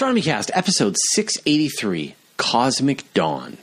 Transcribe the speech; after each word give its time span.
Astronomy 0.00 0.22
Cast, 0.22 0.50
episode 0.54 0.96
683 1.12 2.14
Cosmic 2.38 3.12
Dawn. 3.12 3.58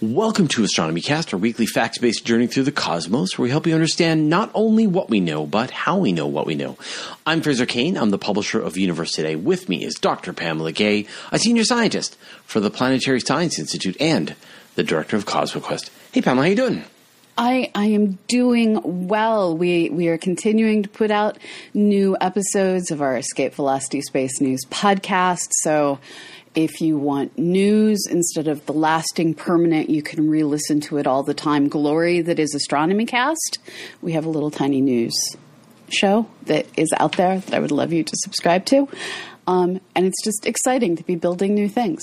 Welcome 0.00 0.48
to 0.48 0.64
Astronomy 0.64 1.00
Cast, 1.00 1.32
our 1.32 1.38
weekly 1.38 1.66
facts 1.66 1.98
based 1.98 2.24
journey 2.24 2.48
through 2.48 2.64
the 2.64 2.72
cosmos, 2.72 3.38
where 3.38 3.44
we 3.44 3.50
help 3.50 3.64
you 3.64 3.74
understand 3.74 4.28
not 4.28 4.50
only 4.54 4.88
what 4.88 5.08
we 5.08 5.20
know, 5.20 5.46
but 5.46 5.70
how 5.70 5.96
we 5.96 6.10
know 6.10 6.26
what 6.26 6.46
we 6.46 6.56
know. 6.56 6.76
I'm 7.24 7.42
Fraser 7.42 7.64
Cain. 7.64 7.96
I'm 7.96 8.10
the 8.10 8.18
publisher 8.18 8.60
of 8.60 8.76
Universe 8.76 9.12
Today. 9.12 9.36
With 9.36 9.68
me 9.68 9.84
is 9.84 9.94
Dr. 9.94 10.32
Pamela 10.32 10.72
Gay, 10.72 11.06
a 11.30 11.38
senior 11.38 11.62
scientist 11.62 12.16
for 12.44 12.58
the 12.58 12.70
Planetary 12.70 13.20
Science 13.20 13.56
Institute 13.56 13.96
and 14.00 14.34
the 14.74 14.82
director 14.82 15.16
of 15.16 15.26
CosmoQuest. 15.26 15.90
Hey, 16.10 16.22
Pamela, 16.22 16.46
how 16.46 16.50
you 16.50 16.56
doing? 16.56 16.84
I, 17.38 17.70
I 17.72 17.86
am 17.86 18.18
doing 18.26 19.06
well. 19.06 19.56
We 19.56 19.90
we 19.90 20.08
are 20.08 20.18
continuing 20.18 20.82
to 20.82 20.88
put 20.88 21.12
out 21.12 21.38
new 21.72 22.16
episodes 22.20 22.90
of 22.90 23.00
our 23.00 23.16
Escape 23.16 23.54
Velocity 23.54 24.00
Space 24.02 24.40
News 24.40 24.64
podcast. 24.68 25.46
So 25.62 26.00
if 26.56 26.80
you 26.80 26.98
want 26.98 27.38
news 27.38 28.06
instead 28.10 28.48
of 28.48 28.66
the 28.66 28.72
lasting 28.72 29.34
permanent, 29.34 29.88
you 29.88 30.02
can 30.02 30.28
re 30.28 30.42
listen 30.42 30.80
to 30.80 30.98
it 30.98 31.06
all 31.06 31.22
the 31.22 31.32
time. 31.32 31.68
Glory 31.68 32.20
that 32.22 32.40
is 32.40 32.52
Astronomy 32.56 33.06
Cast. 33.06 33.58
We 34.02 34.12
have 34.14 34.26
a 34.26 34.30
little 34.30 34.50
tiny 34.50 34.80
news 34.80 35.14
show 35.90 36.28
that 36.46 36.66
is 36.76 36.92
out 36.98 37.16
there 37.16 37.38
that 37.38 37.54
I 37.54 37.60
would 37.60 37.70
love 37.70 37.92
you 37.92 38.02
to 38.02 38.12
subscribe 38.16 38.64
to. 38.66 38.88
Um, 39.46 39.80
and 39.94 40.04
it's 40.06 40.24
just 40.24 40.44
exciting 40.44 40.96
to 40.96 41.04
be 41.04 41.14
building 41.14 41.54
new 41.54 41.68
things. 41.68 42.02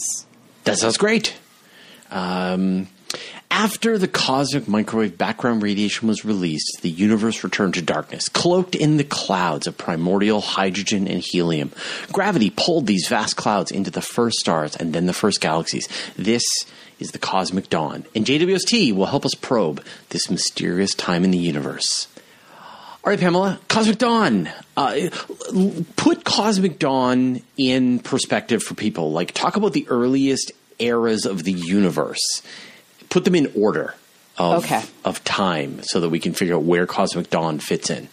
That 0.64 0.78
sounds 0.78 0.96
great. 0.98 1.36
Um, 2.10 2.88
after 3.52 3.98
the 3.98 4.08
cosmic 4.08 4.68
microwave 4.68 5.18
background 5.18 5.64
radiation 5.64 6.08
was 6.08 6.26
released, 6.26 6.80
the 6.82 6.90
universe 6.90 7.44
returned 7.44 7.76
to 7.76 7.82
darkness, 7.82 8.28
cloaked 8.28 8.76
in 8.76 8.98
the 8.98 9.04
clouds 9.04 9.68
of 9.68 9.78
primordial 9.78 10.42
hydrogen 10.42 11.08
and 11.08 11.22
helium. 11.22 11.72
Gravity 12.12 12.50
pulled 12.50 12.88
these 12.88 13.08
vast 13.08 13.38
clouds 13.38 13.72
into 13.72 13.92
the 13.92 14.02
first 14.02 14.40
stars 14.40 14.76
and 14.76 14.94
then 14.94 15.06
the 15.06 15.14
first 15.14 15.40
galaxies. 15.42 15.88
This 16.18 16.44
is 17.00 17.12
the 17.12 17.20
cosmic 17.20 17.70
dawn, 17.70 18.06
and 18.16 18.26
JWST 18.26 18.94
will 18.94 19.06
help 19.06 19.26
us 19.26 19.36
probe 19.36 19.84
this 20.10 20.30
mysterious 20.30 20.94
time 20.94 21.24
in 21.24 21.32
the 21.32 21.38
universe. 21.38 22.08
All 23.06 23.12
right, 23.12 23.20
Pamela, 23.20 23.60
Cosmic 23.68 24.00
Dawn. 24.00 24.50
Uh, 24.76 25.10
put 25.96 26.24
Cosmic 26.24 26.80
Dawn 26.80 27.42
in 27.56 28.00
perspective 28.00 28.64
for 28.64 28.74
people. 28.74 29.12
Like, 29.12 29.32
talk 29.32 29.58
about 29.58 29.74
the 29.74 29.86
earliest 29.90 30.52
eras 30.80 31.26
of 31.26 31.44
the 31.44 31.52
universe. 31.52 32.42
Put 33.10 33.26
them 33.26 33.36
in 33.36 33.52
order 33.56 33.96
of, 34.38 34.64
Okay. 34.64 34.82
of 35.04 35.24
time 35.24 35.80
so 35.84 36.00
that 36.00 36.10
we 36.10 36.20
can 36.20 36.34
figure 36.34 36.56
out 36.56 36.64
where 36.64 36.86
Cosmic 36.86 37.30
Dawn 37.30 37.60
fits 37.60 37.90
in. 37.90 38.10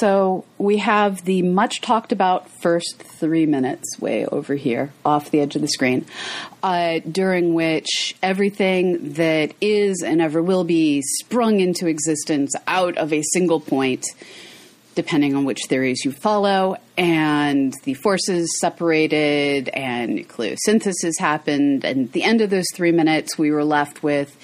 So 0.00 0.44
we 0.58 0.78
have 0.78 1.24
the 1.24 1.42
much 1.42 1.80
talked 1.80 2.10
about 2.10 2.50
first 2.60 2.96
three 2.98 3.46
minutes 3.46 4.00
way 4.00 4.26
over 4.26 4.56
here 4.56 4.92
off 5.04 5.30
the 5.30 5.38
edge 5.40 5.54
of 5.54 5.62
the 5.62 5.68
screen, 5.68 6.04
uh, 6.60 6.98
during 7.08 7.54
which 7.54 8.16
everything 8.20 9.12
that 9.12 9.52
is 9.60 10.02
and 10.04 10.20
ever 10.20 10.42
will 10.42 10.64
be 10.64 11.02
sprung 11.02 11.60
into 11.60 11.86
existence 11.86 12.52
out 12.66 12.96
of 12.96 13.12
a 13.12 13.22
single 13.32 13.60
point, 13.60 14.04
depending 14.96 15.36
on 15.36 15.44
which 15.44 15.60
theories 15.68 16.04
you 16.04 16.10
follow, 16.10 16.76
and 16.96 17.72
the 17.84 17.94
forces 17.94 18.58
separated 18.60 19.68
and 19.68 20.18
nucleosynthesis 20.18 21.12
happened. 21.20 21.84
And 21.84 22.06
at 22.06 22.12
the 22.12 22.24
end 22.24 22.40
of 22.40 22.50
those 22.50 22.66
three 22.74 22.90
minutes, 22.90 23.38
we 23.38 23.52
were 23.52 23.62
left 23.62 24.02
with 24.02 24.36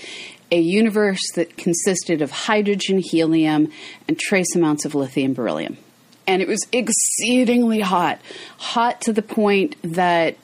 a 0.52 0.60
universe 0.60 1.22
that 1.34 1.56
consisted 1.56 2.20
of 2.22 2.30
hydrogen, 2.30 2.98
helium, 2.98 3.72
and 4.06 4.18
trace 4.18 4.54
amounts 4.54 4.84
of 4.84 4.94
lithium 4.94 5.32
beryllium. 5.32 5.78
And 6.26 6.42
it 6.42 6.46
was 6.46 6.64
exceedingly 6.70 7.80
hot, 7.80 8.20
hot 8.58 9.00
to 9.00 9.12
the 9.12 9.22
point 9.22 9.74
that 9.82 10.36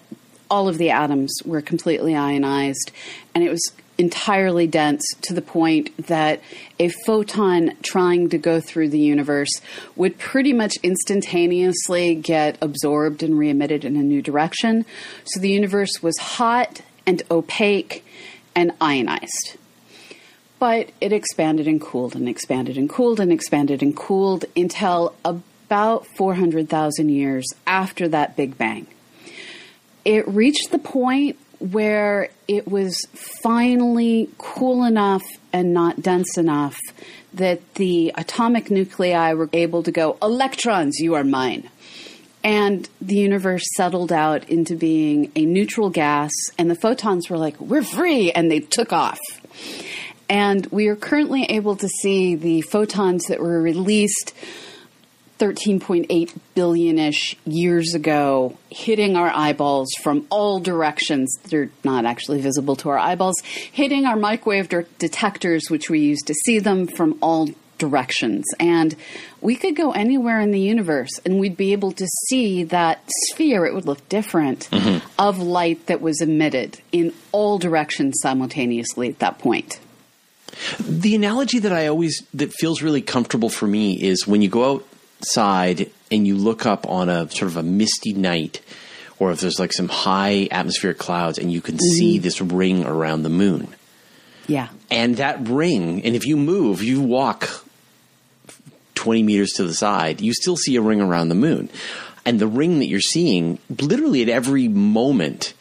all 0.50 0.66
of 0.66 0.78
the 0.78 0.90
atoms 0.90 1.36
were 1.44 1.60
completely 1.60 2.16
ionized, 2.16 2.90
and 3.34 3.44
it 3.44 3.50
was 3.50 3.72
entirely 3.98 4.66
dense 4.66 5.02
to 5.22 5.34
the 5.34 5.42
point 5.42 6.06
that 6.06 6.40
a 6.78 6.88
photon 7.04 7.72
trying 7.82 8.28
to 8.30 8.38
go 8.38 8.60
through 8.60 8.88
the 8.88 8.98
universe 8.98 9.60
would 9.96 10.16
pretty 10.18 10.52
much 10.52 10.76
instantaneously 10.82 12.14
get 12.14 12.56
absorbed 12.62 13.22
and 13.22 13.38
re 13.38 13.50
emitted 13.50 13.84
in 13.84 13.96
a 13.96 14.02
new 14.02 14.22
direction. 14.22 14.86
So 15.24 15.40
the 15.40 15.50
universe 15.50 16.02
was 16.02 16.16
hot 16.18 16.80
and 17.06 17.22
opaque 17.30 18.04
and 18.54 18.72
ionized 18.80 19.58
but 20.58 20.90
it 21.00 21.12
expanded 21.12 21.66
and 21.66 21.80
cooled 21.80 22.14
and 22.16 22.28
expanded 22.28 22.76
and 22.76 22.88
cooled 22.88 23.20
and 23.20 23.32
expanded 23.32 23.82
and 23.82 23.96
cooled 23.96 24.44
until 24.56 25.14
about 25.24 26.06
400,000 26.16 27.08
years 27.08 27.46
after 27.66 28.08
that 28.08 28.36
Big 28.36 28.58
Bang. 28.58 28.86
It 30.04 30.26
reached 30.26 30.70
the 30.70 30.78
point 30.78 31.38
where 31.58 32.28
it 32.46 32.68
was 32.68 32.96
finally 33.42 34.30
cool 34.38 34.84
enough 34.84 35.24
and 35.52 35.74
not 35.74 36.00
dense 36.02 36.38
enough 36.38 36.78
that 37.34 37.74
the 37.74 38.12
atomic 38.16 38.70
nuclei 38.70 39.32
were 39.32 39.50
able 39.52 39.82
to 39.82 39.92
go, 39.92 40.16
electrons, 40.22 40.98
you 40.98 41.14
are 41.14 41.24
mine. 41.24 41.68
And 42.44 42.88
the 43.00 43.16
universe 43.16 43.64
settled 43.76 44.12
out 44.12 44.48
into 44.48 44.76
being 44.76 45.32
a 45.34 45.44
neutral 45.44 45.90
gas, 45.90 46.30
and 46.56 46.70
the 46.70 46.76
photons 46.76 47.28
were 47.28 47.36
like, 47.36 47.60
we're 47.60 47.82
free, 47.82 48.30
and 48.30 48.50
they 48.50 48.60
took 48.60 48.92
off. 48.92 49.18
And 50.28 50.66
we 50.66 50.88
are 50.88 50.96
currently 50.96 51.44
able 51.44 51.76
to 51.76 51.88
see 51.88 52.34
the 52.34 52.60
photons 52.62 53.24
that 53.26 53.40
were 53.40 53.60
released 53.60 54.34
13.8 55.38 56.36
billion 56.54 56.98
ish 56.98 57.36
years 57.44 57.94
ago 57.94 58.56
hitting 58.70 59.16
our 59.16 59.30
eyeballs 59.30 59.88
from 60.02 60.26
all 60.30 60.58
directions. 60.58 61.38
They're 61.44 61.70
not 61.84 62.04
actually 62.04 62.40
visible 62.40 62.76
to 62.76 62.88
our 62.88 62.98
eyeballs, 62.98 63.40
hitting 63.42 64.04
our 64.04 64.16
microwave 64.16 64.68
de- 64.68 64.82
detectors, 64.98 65.70
which 65.70 65.88
we 65.88 66.00
use 66.00 66.20
to 66.22 66.34
see 66.34 66.58
them 66.58 66.86
from 66.86 67.18
all 67.22 67.48
directions. 67.78 68.44
And 68.58 68.96
we 69.40 69.54
could 69.54 69.76
go 69.76 69.92
anywhere 69.92 70.40
in 70.40 70.50
the 70.50 70.60
universe 70.60 71.10
and 71.24 71.38
we'd 71.38 71.56
be 71.56 71.72
able 71.72 71.92
to 71.92 72.06
see 72.28 72.64
that 72.64 73.00
sphere, 73.30 73.64
it 73.64 73.74
would 73.74 73.86
look 73.86 74.06
different, 74.08 74.68
mm-hmm. 74.70 75.06
of 75.18 75.38
light 75.38 75.86
that 75.86 76.00
was 76.00 76.20
emitted 76.20 76.80
in 76.92 77.14
all 77.32 77.58
directions 77.58 78.18
simultaneously 78.20 79.08
at 79.08 79.20
that 79.20 79.38
point. 79.38 79.78
The 80.80 81.14
analogy 81.14 81.60
that 81.60 81.72
I 81.72 81.86
always 81.86 82.26
that 82.34 82.52
feels 82.52 82.82
really 82.82 83.02
comfortable 83.02 83.48
for 83.48 83.66
me 83.66 83.94
is 84.02 84.26
when 84.26 84.42
you 84.42 84.48
go 84.48 84.82
outside 85.18 85.90
and 86.10 86.26
you 86.26 86.36
look 86.36 86.66
up 86.66 86.86
on 86.88 87.08
a 87.08 87.30
sort 87.30 87.50
of 87.50 87.56
a 87.56 87.62
misty 87.62 88.12
night 88.12 88.60
or 89.18 89.32
if 89.32 89.40
there's 89.40 89.58
like 89.58 89.72
some 89.72 89.88
high 89.88 90.48
atmospheric 90.50 90.98
clouds 90.98 91.38
and 91.38 91.52
you 91.52 91.60
can 91.60 91.74
mm-hmm. 91.74 91.96
see 91.96 92.18
this 92.18 92.40
ring 92.40 92.84
around 92.84 93.22
the 93.22 93.28
moon. 93.28 93.74
Yeah. 94.46 94.68
And 94.90 95.16
that 95.16 95.46
ring, 95.48 96.04
and 96.04 96.14
if 96.16 96.24
you 96.26 96.36
move, 96.36 96.82
you 96.82 97.02
walk 97.02 97.64
20 98.94 99.22
meters 99.22 99.50
to 99.56 99.64
the 99.64 99.74
side, 99.74 100.20
you 100.20 100.32
still 100.32 100.56
see 100.56 100.76
a 100.76 100.80
ring 100.80 101.00
around 101.00 101.28
the 101.28 101.34
moon. 101.34 101.68
And 102.24 102.38
the 102.38 102.46
ring 102.46 102.78
that 102.78 102.86
you're 102.86 103.00
seeing, 103.00 103.58
literally 103.68 104.22
at 104.22 104.28
every 104.28 104.68
moment, 104.68 105.52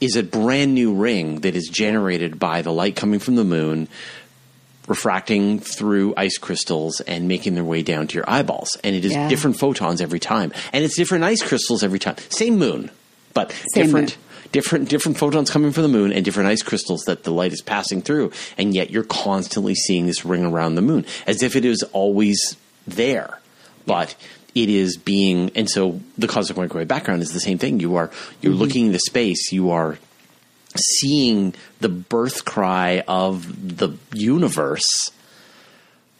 is 0.00 0.16
a 0.16 0.22
brand 0.22 0.74
new 0.74 0.94
ring 0.94 1.40
that 1.40 1.54
is 1.54 1.68
generated 1.68 2.38
by 2.38 2.62
the 2.62 2.72
light 2.72 2.96
coming 2.96 3.20
from 3.20 3.36
the 3.36 3.44
moon, 3.44 3.88
refracting 4.88 5.60
through 5.60 6.14
ice 6.16 6.38
crystals 6.38 7.00
and 7.02 7.28
making 7.28 7.54
their 7.54 7.64
way 7.64 7.82
down 7.82 8.06
to 8.08 8.14
your 8.14 8.28
eyeballs. 8.28 8.76
And 8.82 8.96
it 8.96 9.04
is 9.04 9.12
Yeah. 9.12 9.28
different 9.28 9.58
photons 9.58 10.00
every 10.00 10.20
time. 10.20 10.52
And 10.72 10.84
it's 10.84 10.96
different 10.96 11.24
ice 11.24 11.42
crystals 11.42 11.82
every 11.82 11.98
time. 11.98 12.16
Same 12.30 12.58
moon, 12.58 12.90
but 13.32 13.52
Same 13.74 13.86
different 13.86 14.10
moon. 14.10 14.18
different 14.50 14.88
different 14.88 15.18
photons 15.18 15.50
coming 15.50 15.72
from 15.72 15.84
the 15.84 15.88
moon 15.88 16.12
and 16.12 16.24
different 16.24 16.48
ice 16.48 16.62
crystals 16.62 17.02
that 17.02 17.24
the 17.24 17.30
light 17.30 17.52
is 17.52 17.62
passing 17.62 18.02
through. 18.02 18.32
And 18.58 18.74
yet 18.74 18.90
you're 18.90 19.04
constantly 19.04 19.74
seeing 19.74 20.06
this 20.06 20.24
ring 20.24 20.44
around 20.44 20.74
the 20.74 20.82
moon 20.82 21.06
as 21.26 21.42
if 21.42 21.54
it 21.54 21.64
is 21.64 21.82
always 21.92 22.56
there. 22.86 23.38
But 23.86 24.14
it 24.54 24.68
is 24.68 24.96
being 24.96 25.50
and 25.54 25.70
so 25.70 26.00
the 26.18 26.28
cosmic 26.28 26.58
microwave 26.58 26.88
background 26.88 27.22
is 27.22 27.32
the 27.32 27.40
same 27.40 27.58
thing. 27.58 27.80
You 27.80 27.96
are 27.96 28.10
you're 28.40 28.52
mm-hmm. 28.52 28.60
looking 28.60 28.86
into 28.86 28.98
space, 28.98 29.52
you 29.52 29.70
are 29.70 29.98
seeing 30.76 31.54
the 31.80 31.88
birth 31.88 32.44
cry 32.44 33.02
of 33.06 33.78
the 33.78 33.96
universe, 34.12 35.10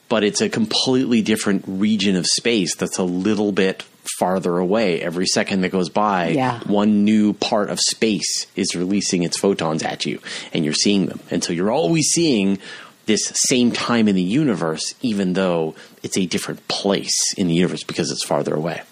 but 0.08 0.24
it's 0.24 0.40
a 0.40 0.48
completely 0.48 1.22
different 1.22 1.64
region 1.66 2.16
of 2.16 2.26
space 2.26 2.74
that's 2.76 2.98
a 2.98 3.04
little 3.04 3.52
bit 3.52 3.82
farther 4.18 4.58
away. 4.58 5.00
Every 5.00 5.26
second 5.26 5.60
that 5.62 5.70
goes 5.70 5.88
by, 5.88 6.30
Yeah. 6.30 6.60
one 6.66 7.04
new 7.04 7.32
part 7.32 7.70
of 7.70 7.80
space 7.80 8.46
is 8.56 8.74
releasing 8.74 9.22
its 9.22 9.38
photons 9.38 9.82
at 9.82 10.04
you, 10.04 10.18
and 10.52 10.64
you're 10.64 10.74
seeing 10.74 11.06
them. 11.06 11.20
And 11.30 11.42
so 11.42 11.52
you're 11.52 11.70
always 11.70 12.08
seeing 12.08 12.58
this 13.06 13.32
same 13.48 13.72
time 13.72 14.08
in 14.08 14.14
the 14.14 14.22
universe, 14.22 14.94
even 15.02 15.32
though 15.32 15.74
it's 16.02 16.16
a 16.18 16.26
different 16.26 16.66
place 16.68 17.32
in 17.36 17.46
the 17.48 17.54
universe 17.54 17.82
because 17.84 18.10
it's 18.10 18.24
farther 18.24 18.54
away. 18.54 18.82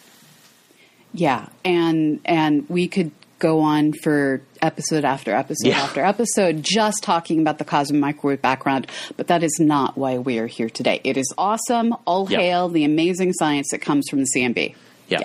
Yeah, 1.13 1.49
and 1.65 2.21
and 2.25 2.69
we 2.69 2.87
could 2.89 3.11
go 3.41 3.61
on 3.61 3.93
for 3.93 4.43
episode 4.63 5.05
after 5.05 5.35
episode 5.35 5.69
Yeah. 5.69 5.81
after 5.81 6.05
episode 6.05 6.63
just 6.63 7.03
talking 7.03 7.41
about 7.41 7.59
the 7.59 7.65
cosmic 7.65 8.01
microwave 8.01 8.43
background, 8.43 8.87
but 9.17 9.27
that 9.29 9.43
is 9.43 9.59
not 9.61 9.97
why 9.99 10.19
we 10.19 10.39
are 10.39 10.47
here 10.47 10.69
today. 10.71 11.01
It 11.05 11.17
is 11.17 11.33
awesome. 11.39 11.95
All 12.07 12.27
hail 12.27 12.69
the 12.69 12.85
amazing 12.85 13.33
science 13.33 13.69
that 13.71 13.79
comes 13.81 14.09
from 14.09 14.21
the 14.21 14.27
CMB. 14.37 14.75
Yeah. 15.09 15.21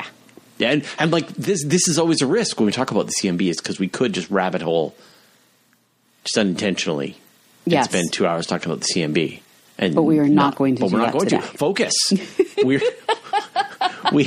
Yeah, 0.58 0.72
and, 0.72 0.86
and 1.00 1.12
like 1.12 1.28
this 1.30 1.66
this 1.66 1.88
is 1.90 2.00
always 2.00 2.22
a 2.22 2.28
risk 2.28 2.60
when 2.60 2.66
we 2.66 2.72
talk 2.72 2.90
about 2.92 3.08
the 3.08 3.14
CMB 3.22 3.50
is 3.50 3.58
because 3.58 3.78
we 3.78 3.90
could 3.90 4.14
just 4.14 4.30
rabbit 4.32 4.62
hole 4.62 4.96
just 6.24 6.38
unintentionally 6.38 7.18
Yes. 7.66 7.86
and 7.86 7.92
spend 7.92 8.14
two 8.14 8.26
hours 8.26 8.48
talking 8.48 8.72
about 8.72 8.82
the 8.82 8.88
CMB. 8.94 9.42
And 9.78 9.94
But 9.96 10.04
we 10.04 10.20
are 10.20 10.30
not 10.30 10.56
going 10.56 10.76
to 10.78 10.82
But 10.84 10.90
do 10.90 10.94
we're 10.96 11.02
not 11.02 11.12
going 11.12 11.26
today. 11.26 11.42
to. 11.42 11.58
Focus. 11.58 11.94
we're 12.64 12.80
we 14.14 14.24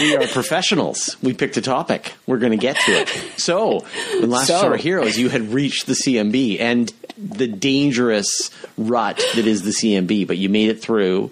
we 0.00 0.16
are 0.16 0.26
professionals. 0.26 1.16
We 1.22 1.34
picked 1.34 1.56
a 1.56 1.60
topic. 1.62 2.14
We're 2.26 2.38
going 2.38 2.52
to 2.52 2.58
get 2.58 2.76
to 2.80 2.92
it. 2.92 3.08
So, 3.38 3.84
in 4.14 4.30
Last 4.30 4.48
So- 4.48 4.58
Star 4.58 4.76
Heroes, 4.76 5.18
you 5.18 5.28
had 5.28 5.52
reached 5.52 5.86
the 5.86 5.94
CMB 5.94 6.60
and 6.60 6.92
the 7.18 7.46
dangerous 7.46 8.50
rut 8.76 9.16
that 9.34 9.46
is 9.46 9.62
the 9.62 9.70
CMB, 9.72 10.26
but 10.26 10.36
you 10.38 10.48
made 10.48 10.68
it 10.70 10.80
through. 10.82 11.30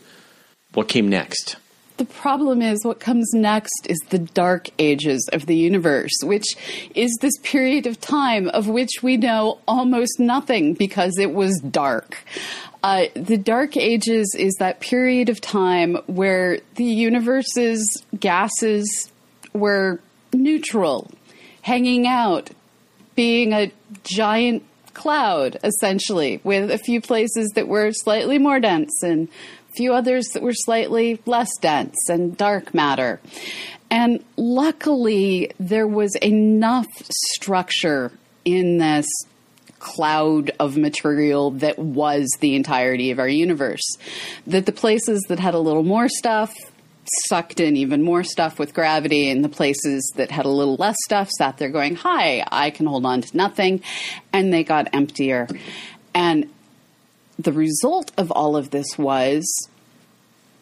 What 0.72 0.88
came 0.88 1.08
next? 1.08 1.56
The 1.96 2.04
problem 2.04 2.60
is 2.60 2.84
what 2.84 2.98
comes 2.98 3.30
next 3.34 3.86
is 3.88 3.98
the 4.08 4.18
dark 4.18 4.68
ages 4.80 5.28
of 5.32 5.46
the 5.46 5.54
universe, 5.54 6.12
which 6.24 6.46
is 6.94 7.16
this 7.20 7.36
period 7.44 7.86
of 7.86 8.00
time 8.00 8.48
of 8.48 8.66
which 8.66 9.02
we 9.02 9.16
know 9.16 9.60
almost 9.68 10.18
nothing 10.18 10.74
because 10.74 11.16
it 11.18 11.32
was 11.32 11.60
dark. 11.60 12.18
Uh, 12.82 13.06
the 13.14 13.38
dark 13.38 13.76
ages 13.76 14.34
is 14.36 14.54
that 14.58 14.80
period 14.80 15.28
of 15.28 15.40
time 15.40 15.96
where 16.06 16.58
the 16.74 16.84
universe's 16.84 17.86
gases 18.18 19.12
were 19.52 20.00
neutral, 20.32 21.10
hanging 21.62 22.08
out, 22.08 22.50
being 23.14 23.52
a 23.52 23.70
giant 24.02 24.64
cloud, 24.94 25.58
essentially, 25.62 26.40
with 26.44 26.70
a 26.70 26.78
few 26.78 27.00
places 27.00 27.50
that 27.54 27.68
were 27.68 27.92
slightly 27.92 28.38
more 28.38 28.60
dense 28.60 29.02
and 29.02 29.28
few 29.76 29.92
others 29.92 30.26
that 30.34 30.42
were 30.42 30.54
slightly 30.54 31.20
less 31.26 31.50
dense 31.60 32.08
and 32.08 32.36
dark 32.36 32.74
matter. 32.74 33.20
And 33.90 34.24
luckily, 34.36 35.52
there 35.58 35.86
was 35.86 36.14
enough 36.16 36.86
structure 37.32 38.12
in 38.44 38.78
this 38.78 39.06
cloud 39.78 40.50
of 40.58 40.76
material 40.76 41.50
that 41.50 41.78
was 41.78 42.26
the 42.40 42.54
entirety 42.54 43.10
of 43.10 43.18
our 43.18 43.28
universe 43.28 43.84
that 44.46 44.64
the 44.64 44.72
places 44.72 45.22
that 45.28 45.38
had 45.38 45.52
a 45.52 45.58
little 45.58 45.82
more 45.82 46.08
stuff 46.08 46.54
sucked 47.26 47.60
in 47.60 47.76
even 47.76 48.02
more 48.02 48.24
stuff 48.24 48.58
with 48.58 48.74
gravity, 48.74 49.28
and 49.28 49.44
the 49.44 49.48
places 49.48 50.12
that 50.16 50.30
had 50.30 50.46
a 50.46 50.50
little 50.50 50.76
less 50.76 50.96
stuff 51.04 51.30
sat 51.30 51.58
there 51.58 51.68
going, 51.68 51.96
Hi, 51.96 52.44
I 52.50 52.70
can 52.70 52.86
hold 52.86 53.06
on 53.06 53.20
to 53.22 53.36
nothing. 53.36 53.82
And 54.32 54.52
they 54.52 54.64
got 54.64 54.94
emptier. 54.94 55.48
And 56.14 56.50
the 57.38 57.52
result 57.52 58.12
of 58.16 58.30
all 58.30 58.56
of 58.56 58.70
this 58.70 58.96
was 58.96 59.44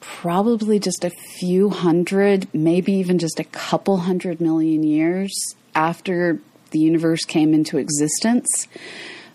probably 0.00 0.78
just 0.78 1.04
a 1.04 1.10
few 1.38 1.70
hundred, 1.70 2.52
maybe 2.52 2.92
even 2.94 3.18
just 3.18 3.38
a 3.38 3.44
couple 3.44 3.98
hundred 3.98 4.40
million 4.40 4.82
years 4.82 5.32
after 5.74 6.40
the 6.70 6.78
universe 6.78 7.24
came 7.24 7.54
into 7.54 7.78
existence, 7.78 8.66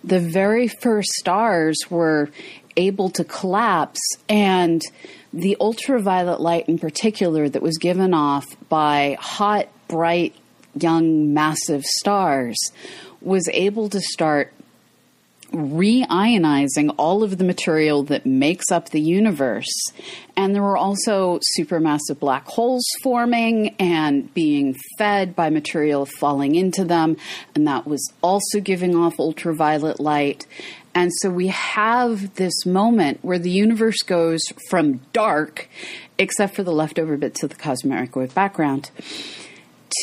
the 0.04 0.20
very 0.20 0.68
first 0.68 1.10
stars 1.14 1.78
were 1.90 2.30
able 2.76 3.10
to 3.10 3.24
collapse 3.24 4.00
and 4.30 4.82
the 5.34 5.58
ultraviolet 5.60 6.40
light 6.40 6.68
in 6.68 6.78
particular 6.78 7.50
that 7.50 7.62
was 7.62 7.78
given 7.78 8.14
off 8.14 8.46
by 8.70 9.18
hot 9.20 9.68
bright 9.88 10.36
young 10.76 11.34
massive 11.34 11.84
stars 11.84 12.72
was 13.22 13.50
able 13.50 13.90
to 13.90 14.00
start 14.00 14.54
reionizing 15.52 16.94
all 16.98 17.24
of 17.24 17.38
the 17.38 17.44
material 17.44 18.04
that 18.04 18.26
makes 18.26 18.72
up 18.72 18.90
the 18.90 19.02
universe. 19.02 19.92
And 20.36 20.54
there 20.54 20.62
were 20.62 20.78
also 20.78 21.40
supermassive 21.58 22.20
black 22.20 22.46
holes 22.46 22.86
forming 23.02 23.76
and 23.80 24.34
being 24.34 24.76
fed 24.98 25.36
by 25.36 25.50
material 25.50 26.06
falling 26.06 26.56
into 26.56 26.84
them. 26.84 27.18
And 27.56 27.68
that 27.68 27.88
was 27.88 28.12
also 28.22 28.60
giving 28.60 28.96
off 28.96 29.20
ultraviolet 29.20 30.00
light. 30.00 30.46
And 30.94 31.12
so 31.22 31.30
we 31.30 31.48
have 31.48 32.36
this 32.36 32.66
moment 32.66 33.20
where 33.22 33.40
the 33.40 33.52
universe 33.52 34.02
goes 34.02 34.42
from 34.70 35.02
dark, 35.14 35.70
except 36.18 36.56
for 36.56 36.64
the 36.64 36.72
leftover 36.72 37.18
bits 37.18 37.44
of 37.44 37.52
the 37.52 37.56
cosmic 37.56 38.00
microwave 38.00 38.34
background, 38.34 38.90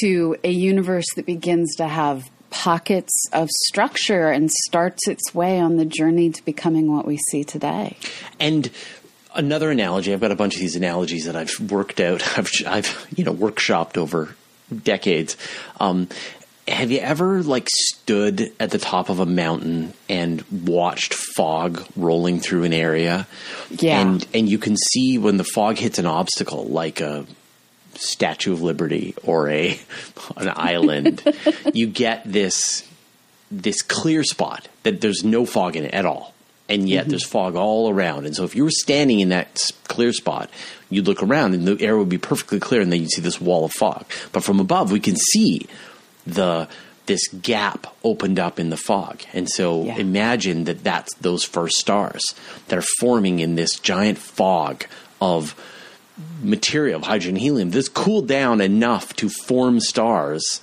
to 0.00 0.36
a 0.42 0.50
universe 0.50 1.06
that 1.16 1.26
begins 1.26 1.74
to 1.76 1.86
have 1.86 2.30
pockets 2.54 3.12
of 3.32 3.50
structure 3.66 4.30
and 4.30 4.48
starts 4.68 5.08
its 5.08 5.34
way 5.34 5.58
on 5.58 5.76
the 5.76 5.84
journey 5.84 6.30
to 6.30 6.44
becoming 6.44 6.94
what 6.94 7.04
we 7.04 7.18
see 7.30 7.42
today. 7.42 7.96
And 8.38 8.70
another 9.34 9.72
analogy, 9.72 10.12
I've 10.12 10.20
got 10.20 10.30
a 10.30 10.36
bunch 10.36 10.54
of 10.54 10.60
these 10.60 10.76
analogies 10.76 11.24
that 11.24 11.34
I've 11.34 11.58
worked 11.68 11.98
out, 11.98 12.22
I've, 12.38 12.50
I've 12.64 13.06
you 13.14 13.24
know, 13.24 13.34
workshopped 13.34 13.96
over 13.96 14.36
decades. 14.84 15.36
Um, 15.80 16.08
have 16.68 16.92
you 16.92 17.00
ever 17.00 17.42
like 17.42 17.68
stood 17.68 18.52
at 18.60 18.70
the 18.70 18.78
top 18.78 19.10
of 19.10 19.18
a 19.18 19.26
mountain 19.26 19.92
and 20.08 20.42
watched 20.50 21.12
fog 21.12 21.84
rolling 21.96 22.38
through 22.38 22.62
an 22.62 22.72
area? 22.72 23.26
Yeah. 23.70 24.00
And 24.00 24.26
and 24.32 24.48
you 24.48 24.58
can 24.58 24.76
see 24.76 25.18
when 25.18 25.36
the 25.36 25.44
fog 25.44 25.76
hits 25.76 25.98
an 25.98 26.06
obstacle 26.06 26.64
like 26.64 27.00
a 27.00 27.26
Statue 27.98 28.52
of 28.52 28.62
Liberty 28.62 29.14
or 29.24 29.48
a 29.48 29.78
an 30.36 30.52
island, 30.54 31.22
you 31.74 31.86
get 31.86 32.22
this 32.24 32.88
this 33.50 33.82
clear 33.82 34.24
spot 34.24 34.68
that 34.82 35.00
there's 35.00 35.24
no 35.24 35.46
fog 35.46 35.76
in 35.76 35.84
it 35.84 35.94
at 35.94 36.06
all. 36.06 36.34
And 36.68 36.88
yet 36.88 37.02
mm-hmm. 37.02 37.10
there's 37.10 37.26
fog 37.26 37.56
all 37.56 37.90
around. 37.90 38.24
And 38.24 38.34
so 38.34 38.44
if 38.44 38.56
you 38.56 38.64
were 38.64 38.70
standing 38.70 39.20
in 39.20 39.28
that 39.28 39.70
clear 39.86 40.14
spot, 40.14 40.48
you'd 40.88 41.06
look 41.06 41.22
around 41.22 41.52
and 41.54 41.68
the 41.68 41.78
air 41.84 41.98
would 41.98 42.08
be 42.08 42.16
perfectly 42.18 42.58
clear 42.58 42.80
and 42.80 42.90
then 42.90 43.00
you'd 43.02 43.10
see 43.10 43.20
this 43.20 43.40
wall 43.40 43.66
of 43.66 43.72
fog. 43.72 44.06
But 44.32 44.44
from 44.44 44.60
above 44.60 44.90
we 44.90 45.00
can 45.00 45.16
see 45.16 45.66
the 46.26 46.68
this 47.06 47.28
gap 47.28 47.86
opened 48.02 48.38
up 48.38 48.58
in 48.58 48.70
the 48.70 48.78
fog. 48.78 49.20
And 49.34 49.46
so 49.50 49.84
Yeah. 49.84 49.96
imagine 49.98 50.64
that 50.64 50.82
that's 50.82 51.14
those 51.16 51.44
first 51.44 51.76
stars 51.76 52.22
that 52.68 52.78
are 52.78 52.84
forming 52.98 53.40
in 53.40 53.56
this 53.56 53.78
giant 53.78 54.16
fog 54.16 54.86
of 55.20 55.54
material 56.42 57.00
of 57.00 57.06
hydrogen 57.06 57.30
and 57.36 57.38
helium 57.38 57.70
that's 57.70 57.88
cooled 57.88 58.28
down 58.28 58.60
enough 58.60 59.14
to 59.16 59.28
form 59.28 59.80
stars, 59.80 60.60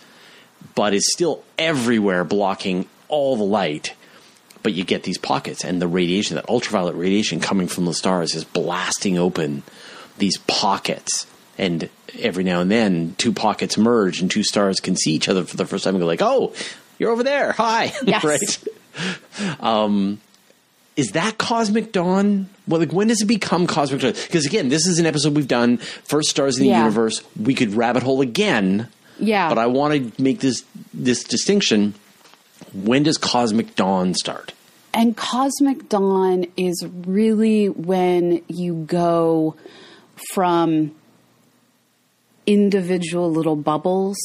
but 0.75 0.93
is 0.93 1.11
still 1.11 1.43
everywhere 1.57 2.23
blocking 2.23 2.87
all 3.07 3.35
the 3.35 3.43
light. 3.43 3.93
But 4.63 4.73
you 4.73 4.83
get 4.83 5.03
these 5.03 5.17
pockets, 5.17 5.63
and 5.65 5.81
the 5.81 5.87
radiation, 5.87 6.35
that 6.35 6.47
ultraviolet 6.47 6.95
radiation 6.95 7.39
coming 7.39 7.67
from 7.67 7.85
the 7.85 7.93
stars, 7.95 8.35
is 8.35 8.43
blasting 8.43 9.17
open 9.17 9.63
these 10.19 10.37
pockets. 10.37 11.25
And 11.57 11.89
every 12.19 12.43
now 12.43 12.61
and 12.61 12.69
then, 12.69 13.15
two 13.17 13.33
pockets 13.33 13.77
merge, 13.77 14.21
and 14.21 14.29
two 14.29 14.43
stars 14.43 14.79
can 14.79 14.95
see 14.95 15.13
each 15.13 15.27
other 15.27 15.43
for 15.45 15.57
the 15.57 15.65
first 15.65 15.83
time 15.83 15.95
and 15.95 16.01
go 16.01 16.05
like, 16.05 16.21
"Oh, 16.21 16.53
you're 16.99 17.11
over 17.11 17.23
there! 17.23 17.53
Hi!" 17.53 17.91
Yes. 18.05 18.23
right? 18.23 18.63
Um, 19.61 20.19
is 21.01 21.11
that 21.11 21.37
cosmic 21.37 21.91
dawn? 21.91 22.47
Well, 22.67 22.79
like 22.79 22.93
when 22.93 23.07
does 23.07 23.21
it 23.21 23.25
become 23.25 23.65
cosmic 23.67 24.01
dawn? 24.01 24.13
Because 24.13 24.45
again, 24.45 24.69
this 24.69 24.85
is 24.87 24.99
an 24.99 25.05
episode 25.05 25.35
we've 25.35 25.47
done. 25.47 25.77
First 25.77 26.29
stars 26.29 26.57
in 26.57 26.63
the 26.63 26.69
Yeah. 26.69 26.79
universe. 26.79 27.21
We 27.39 27.53
could 27.53 27.73
rabbit 27.73 28.03
hole 28.03 28.21
again. 28.21 28.87
Yeah. 29.19 29.49
But 29.49 29.57
I 29.57 29.67
want 29.67 30.15
to 30.15 30.21
make 30.21 30.39
this 30.39 30.63
this 30.93 31.23
distinction. 31.23 31.93
When 32.73 33.03
does 33.03 33.17
cosmic 33.17 33.75
dawn 33.75 34.13
start? 34.13 34.53
And 34.93 35.15
cosmic 35.15 35.87
dawn 35.89 36.45
is 36.57 36.85
really 37.05 37.67
when 37.69 38.41
you 38.47 38.73
go 38.87 39.55
from 40.33 40.91
individual 42.45 43.31
little 43.31 43.55
bubbles 43.55 44.17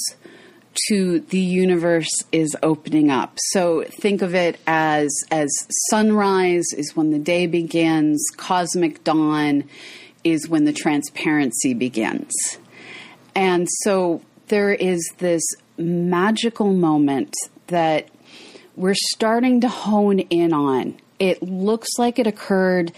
to 0.88 1.20
the 1.20 1.40
universe 1.40 2.10
is 2.32 2.56
opening 2.62 3.10
up. 3.10 3.38
So 3.50 3.84
think 3.84 4.22
of 4.22 4.34
it 4.34 4.58
as 4.66 5.10
as 5.30 5.50
sunrise 5.90 6.66
is 6.76 6.94
when 6.94 7.10
the 7.10 7.18
day 7.18 7.46
begins, 7.46 8.24
cosmic 8.36 9.04
dawn 9.04 9.64
is 10.24 10.48
when 10.48 10.64
the 10.64 10.72
transparency 10.72 11.74
begins. 11.74 12.32
And 13.34 13.68
so 13.82 14.22
there 14.48 14.72
is 14.72 15.08
this 15.18 15.42
magical 15.78 16.72
moment 16.72 17.34
that 17.68 18.08
we're 18.76 18.94
starting 18.94 19.60
to 19.62 19.68
hone 19.68 20.20
in 20.20 20.52
on. 20.52 20.96
It 21.18 21.42
looks 21.42 21.88
like 21.98 22.18
it 22.18 22.26
occurred 22.26 22.92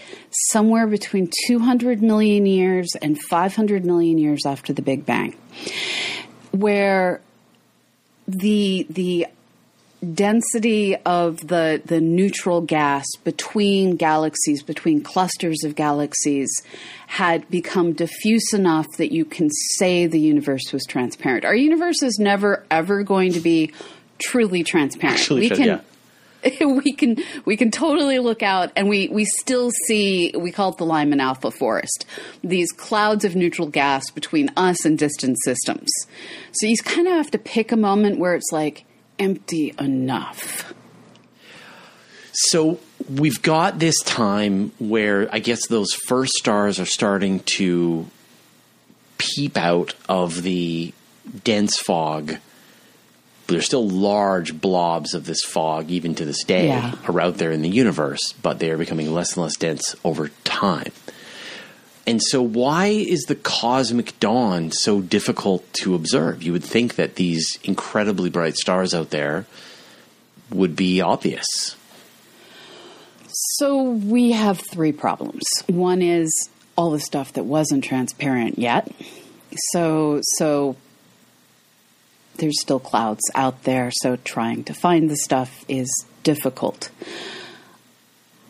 somewhere 0.51 0.87
between 0.87 1.29
200 1.47 2.01
million 2.01 2.45
years 2.45 2.89
and 3.01 3.17
500 3.29 3.85
million 3.85 4.17
years 4.17 4.45
after 4.45 4.73
the 4.73 4.81
Big 4.81 5.05
Bang, 5.05 5.35
where 6.51 7.21
the 8.31 8.85
the 8.89 9.27
density 10.13 10.95
of 10.95 11.45
the 11.47 11.81
the 11.85 11.99
neutral 11.99 12.61
gas 12.61 13.05
between 13.25 13.97
galaxies 13.97 14.63
between 14.63 15.01
clusters 15.01 15.63
of 15.65 15.75
galaxies 15.75 16.49
had 17.07 17.49
become 17.49 17.91
diffuse 17.91 18.53
enough 18.53 18.87
that 18.97 19.11
you 19.11 19.25
can 19.25 19.49
say 19.49 20.07
the 20.07 20.19
universe 20.19 20.71
was 20.71 20.85
transparent 20.85 21.43
our 21.43 21.55
universe 21.55 22.01
is 22.01 22.17
never 22.17 22.63
ever 22.71 23.03
going 23.03 23.33
to 23.33 23.41
be 23.41 23.73
truly 24.19 24.63
transparent 24.63 25.19
Actually, 25.19 25.41
we 25.41 25.49
can 25.49 25.65
yeah. 25.65 25.81
we 26.61 26.93
can 26.93 27.17
we 27.45 27.57
can 27.57 27.71
totally 27.71 28.19
look 28.19 28.41
out 28.41 28.71
and 28.75 28.87
we 28.87 29.07
we 29.09 29.25
still 29.25 29.71
see 29.87 30.33
we 30.37 30.51
call 30.51 30.71
it 30.71 30.77
the 30.77 30.85
Lyman 30.85 31.19
alpha 31.19 31.51
forest 31.51 32.05
these 32.43 32.71
clouds 32.71 33.25
of 33.25 33.35
neutral 33.35 33.67
gas 33.67 34.09
between 34.11 34.49
us 34.55 34.85
and 34.85 34.97
distant 34.97 35.37
systems 35.43 35.89
so 36.51 36.65
you 36.65 36.77
kind 36.77 37.07
of 37.07 37.13
have 37.13 37.31
to 37.31 37.37
pick 37.37 37.71
a 37.71 37.77
moment 37.77 38.19
where 38.19 38.35
it's 38.35 38.51
like 38.51 38.85
empty 39.17 39.73
enough 39.79 40.73
So 42.31 42.79
we've 43.09 43.41
got 43.41 43.79
this 43.79 44.01
time 44.03 44.71
where 44.79 45.27
I 45.31 45.39
guess 45.39 45.67
those 45.67 45.93
first 45.93 46.33
stars 46.33 46.79
are 46.79 46.85
starting 46.85 47.41
to 47.57 48.05
peep 49.17 49.57
out 49.57 49.93
of 50.07 50.43
the 50.43 50.93
dense 51.43 51.77
fog. 51.79 52.37
There's 53.49 53.65
still 53.65 53.87
large 53.87 54.59
blobs 54.59 55.13
of 55.13 55.25
this 55.25 55.43
fog, 55.43 55.89
even 55.89 56.15
to 56.15 56.25
this 56.25 56.43
day, 56.43 56.67
Yeah. 56.67 56.93
are 57.07 57.19
out 57.21 57.37
there 57.37 57.51
in 57.51 57.61
the 57.61 57.69
universe, 57.69 58.33
but 58.41 58.59
they 58.59 58.69
are 58.71 58.77
becoming 58.77 59.13
less 59.13 59.33
and 59.33 59.43
less 59.43 59.57
dense 59.57 59.95
over 60.03 60.29
time. 60.43 60.91
And 62.07 62.21
so, 62.23 62.41
why 62.41 62.87
is 62.87 63.21
the 63.27 63.35
cosmic 63.35 64.19
dawn 64.19 64.71
so 64.71 64.99
difficult 65.01 65.71
to 65.81 65.93
observe? 65.95 66.41
You 66.41 66.53
would 66.53 66.63
think 66.63 66.95
that 66.95 67.15
these 67.15 67.59
incredibly 67.63 68.29
bright 68.29 68.55
stars 68.55 68.93
out 68.95 69.09
there 69.11 69.45
would 70.51 70.75
be 70.75 71.01
obvious. 71.01 71.75
So 73.31 73.83
we 73.83 74.31
have 74.31 74.59
three 74.71 74.91
problems. 74.91 75.43
One 75.67 76.01
is 76.01 76.49
all 76.75 76.91
the 76.91 76.99
stuff 76.99 77.33
that 77.33 77.43
wasn't 77.43 77.83
transparent 77.83 78.57
yet. 78.57 78.91
So 79.73 80.21
so 80.37 80.75
there's 82.39 82.59
still 82.59 82.79
clouds 82.79 83.23
out 83.35 83.63
there, 83.63 83.91
so 83.91 84.15
trying 84.17 84.63
to 84.65 84.73
find 84.73 85.09
the 85.09 85.17
stuff 85.17 85.63
is 85.67 85.89
difficult. 86.23 86.89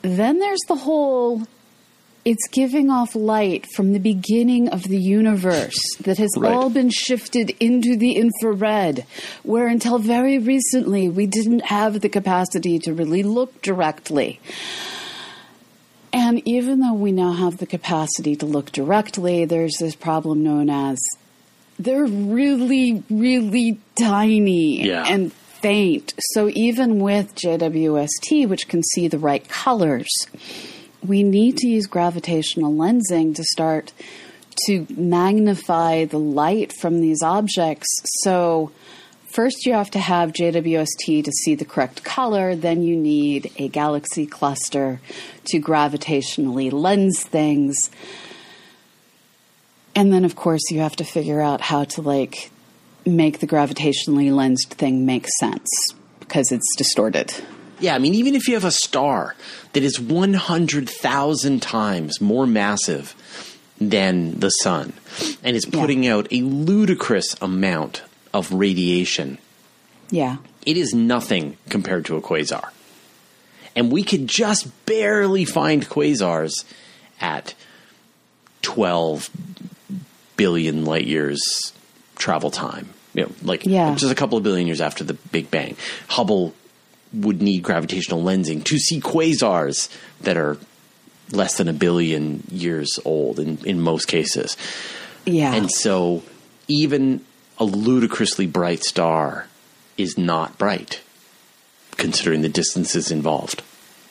Then 0.01 0.39
there's 0.39 0.62
the 0.67 0.75
whole 0.75 1.43
it's 2.25 2.48
giving 2.51 2.89
off 2.89 3.15
light 3.15 3.65
from 3.75 3.93
the 3.93 4.00
beginning 4.00 4.67
of 4.69 4.84
the 4.84 5.00
universe 5.00 5.77
that 6.01 6.17
has 6.17 6.29
Right. 6.38 6.53
all 6.53 6.69
been 6.69 6.89
shifted 6.89 7.55
into 7.60 7.96
the 7.96 8.12
infrared, 8.12 9.05
where 9.43 9.67
until 9.67 9.98
very 10.00 10.38
recently 10.38 11.08
we 11.10 11.25
didn't 11.25 11.65
have 11.65 12.01
the 12.01 12.10
capacity 12.10 12.77
to 12.79 12.93
really 12.93 13.24
look 13.24 13.62
directly. 13.62 14.39
And 16.12 16.41
even 16.46 16.81
though 16.81 16.93
we 16.93 17.12
now 17.12 17.31
have 17.34 17.58
the 17.58 17.65
capacity 17.65 18.36
to 18.36 18.46
look 18.46 18.72
directly, 18.72 19.46
there's 19.46 19.77
this 19.79 19.96
problem 19.96 20.43
known 20.43 20.69
as 20.69 21.00
they're 21.79 22.05
really, 22.05 23.03
really 23.09 23.79
tiny 24.00 24.86
Yeah. 24.86 25.05
and 25.07 25.31
faint. 25.62 26.13
So 26.33 26.50
even 26.53 27.00
with 27.00 27.36
JWST, 27.36 28.45
which 28.45 28.67
can 28.67 28.83
see 28.83 29.07
the 29.07 29.17
right 29.17 29.48
colors, 29.48 30.07
we 31.05 31.24
need 31.24 31.57
to 31.57 31.67
use 31.67 31.88
gravitational 31.88 32.74
lensing 32.74 33.33
to 33.36 33.43
start 33.43 33.93
to 34.67 34.86
magnify 34.95 36.03
the 36.05 36.19
light 36.19 36.74
from 36.74 37.00
these 37.00 37.24
objects. 37.24 37.88
So 38.24 38.71
first 39.33 39.65
you 39.65 39.74
have 39.74 39.91
to 39.91 40.00
have 40.00 40.33
JWST 40.33 41.24
to 41.24 41.31
see 41.43 41.55
the 41.55 41.65
correct 41.65 42.03
color, 42.03 42.55
then 42.55 42.83
you 42.83 42.98
need 42.98 43.51
a 43.57 43.69
galaxy 43.69 44.25
cluster 44.25 45.00
to 45.45 45.59
gravitationally 45.62 46.71
lens 46.74 47.24
things. 47.24 47.89
And 50.00 50.13
then 50.13 50.24
of 50.24 50.34
course 50.38 50.62
you 50.72 50.79
have 50.79 50.96
to 50.96 51.03
figure 51.03 51.41
out 51.41 51.60
how 51.60 51.84
to 51.84 52.01
like 52.01 52.51
make 53.06 53.39
the 53.39 53.48
gravitationally 53.48 54.32
lensed 54.34 54.74
thing 54.75 55.06
make 55.06 55.27
sense 55.41 55.68
because 56.22 56.53
it's 56.53 56.74
distorted. 56.77 57.34
Yeah, 57.82 57.96
I 57.96 58.00
mean, 58.00 58.13
even 58.13 58.34
if 58.34 58.48
you 58.48 58.53
have 58.53 58.63
a 58.63 58.72
star 58.72 59.36
that 59.74 59.84
is 59.84 60.00
100,000 60.00 61.62
times 61.62 62.22
more 62.22 62.48
massive 62.48 63.13
than 63.79 64.39
the 64.39 64.50
sun 64.50 64.94
and 65.44 65.58
is 65.58 65.65
Yeah. 65.65 65.82
putting 65.82 66.08
out 66.08 66.27
a 66.32 66.44
ludicrous 66.44 67.36
amount 67.41 68.01
of 68.34 68.53
radiation, 68.53 69.38
Yeah. 70.12 70.38
it 70.65 70.77
is 70.77 70.94
nothing 70.94 71.58
compared 71.68 72.06
to 72.06 72.15
a 72.15 72.22
quasar. 72.22 72.70
And 73.75 73.91
we 73.91 74.03
could 74.03 74.27
just 74.27 74.68
barely 74.86 75.44
find 75.44 75.89
quasars 75.89 76.63
at 77.20 77.53
12 78.62 79.29
billion 80.39 80.86
light 80.86 81.05
years 81.05 81.39
travel 82.15 82.50
time. 82.50 82.89
You 83.13 83.24
know, 83.24 83.31
like 83.43 83.65
Yeah. 83.65 83.93
just 83.96 84.12
a 84.12 84.15
couple 84.15 84.38
of 84.38 84.43
billion 84.43 84.65
years 84.67 84.81
after 84.81 85.03
the 85.03 85.13
Big 85.13 85.51
Bang. 85.51 85.75
Hubble 86.08 86.53
would 87.12 87.41
need 87.41 87.62
gravitational 87.63 88.24
lensing 88.24 88.63
to 88.63 88.77
see 88.77 89.01
quasars 89.01 89.89
that 90.22 90.38
are 90.38 90.58
less 91.31 91.58
than 91.58 91.67
a 91.67 91.74
billion 91.74 92.43
years 92.51 93.00
old 93.05 93.39
in, 93.39 93.58
in 93.65 93.79
most 93.81 94.05
cases. 94.08 94.55
Yeah. 95.25 95.53
And 95.53 95.69
so 95.72 96.24
even 96.67 97.22
a 97.58 97.65
ludicrously 97.65 98.48
bright 98.48 98.84
star 98.84 99.48
is 99.98 100.17
not 100.17 100.58
bright, 100.58 101.01
considering 101.98 102.41
the 102.41 102.50
distances 102.50 103.12
involved. 103.12 103.62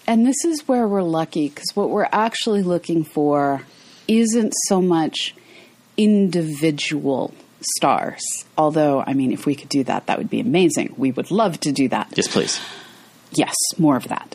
And 0.06 0.26
this 0.26 0.44
is 0.44 0.66
where 0.66 0.86
we're 0.88 1.02
lucky 1.02 1.48
because 1.48 1.70
what 1.74 1.90
we're 1.90 2.08
actually 2.12 2.62
looking 2.62 3.04
for 3.04 3.62
isn't 4.06 4.52
so 4.66 4.80
much 4.82 5.34
individual 5.98 7.34
stars. 7.76 8.22
Although, 8.56 9.04
I 9.06 9.12
mean, 9.12 9.32
if 9.32 9.44
we 9.44 9.54
could 9.54 9.68
do 9.68 9.84
that, 9.84 10.06
that 10.06 10.16
would 10.16 10.30
be 10.30 10.40
amazing. 10.40 10.94
We 10.96 11.10
would 11.10 11.30
love 11.30 11.60
to 11.60 11.72
do 11.72 11.88
that. 11.88 12.12
Yes, 12.16 12.28
please. 12.28 12.60
Yes, 13.32 13.54
more 13.76 13.96
of 13.96 14.08
that. 14.08 14.34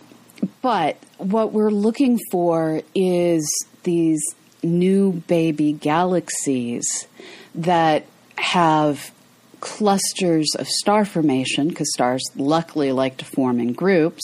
But 0.62 0.98
what 1.18 1.54
we're 1.54 1.72
looking 1.72 2.20
for 2.30 2.82
is 2.94 3.66
these 3.84 4.22
new 4.62 5.14
baby 5.28 5.74
galaxies 5.74 7.08
that 7.56 8.06
have 8.38 9.12
clusters 9.62 10.50
of 10.60 10.68
star 10.68 11.06
formation, 11.06 11.70
because 11.70 11.92
stars 11.94 12.24
luckily 12.36 12.92
like 12.92 13.18
to 13.18 13.26
form 13.26 13.60
in 13.62 13.72
groups. 13.72 14.24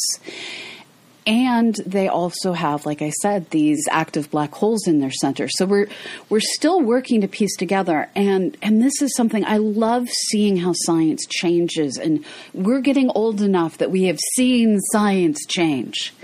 And 1.30 1.76
they 1.86 2.08
also 2.08 2.54
have, 2.54 2.88
like 2.88 3.04
I 3.04 3.12
said, 3.12 3.52
these 3.52 3.88
active 3.92 4.32
black 4.32 4.52
holes 4.52 4.88
in 4.88 5.00
their 5.00 5.12
center. 5.12 5.48
So 5.48 5.68
we're 5.68 5.88
we're 6.28 6.40
still 6.40 6.82
working 6.82 7.22
to 7.22 7.28
piece 7.28 7.56
together, 7.56 8.10
and 8.16 8.58
and 8.64 8.82
this 8.82 9.00
is 9.00 9.16
something 9.16 9.46
I 9.46 9.58
love 9.58 10.10
seeing 10.10 10.58
how 10.58 10.74
science 10.74 11.28
changes, 11.30 12.00
and 12.00 12.26
we're 12.52 12.82
getting 12.82 13.12
old 13.12 13.44
enough 13.44 13.78
that 13.78 13.92
we 13.92 14.06
have 14.06 14.18
seen 14.34 14.80
science 14.92 15.46
change. 15.46 16.16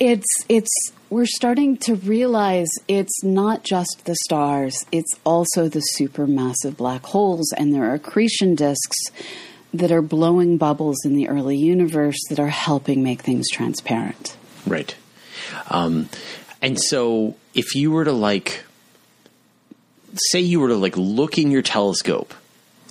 It's 0.00 0.44
it's 0.48 0.92
we're 1.10 1.26
starting 1.26 1.76
to 1.78 1.96
realize 1.96 2.70
it's 2.86 3.22
not 3.22 3.62
just 3.62 4.06
the 4.06 4.16
stars; 4.24 4.86
it's 4.90 5.12
also 5.24 5.68
the 5.68 5.84
supermassive 5.98 6.78
black 6.78 7.04
holes 7.04 7.52
and 7.52 7.74
their 7.74 7.92
accretion 7.92 8.54
disks 8.54 8.96
that 9.74 9.92
are 9.92 10.02
blowing 10.02 10.56
bubbles 10.56 11.04
in 11.04 11.14
the 11.14 11.28
early 11.28 11.56
universe 11.56 12.18
that 12.30 12.38
are 12.38 12.48
helping 12.48 13.02
make 13.02 13.22
things 13.22 13.48
transparent. 13.50 14.36
Right. 14.66 14.94
Um, 15.68 16.08
and 16.62 16.80
so 16.80 17.36
if 17.54 17.74
you 17.74 17.90
were 17.90 18.04
to 18.04 18.12
like, 18.12 18.64
say 20.14 20.40
you 20.40 20.60
were 20.60 20.68
to 20.68 20.76
like 20.76 20.96
look 20.96 21.38
in 21.38 21.50
your 21.50 21.62
telescope 21.62 22.34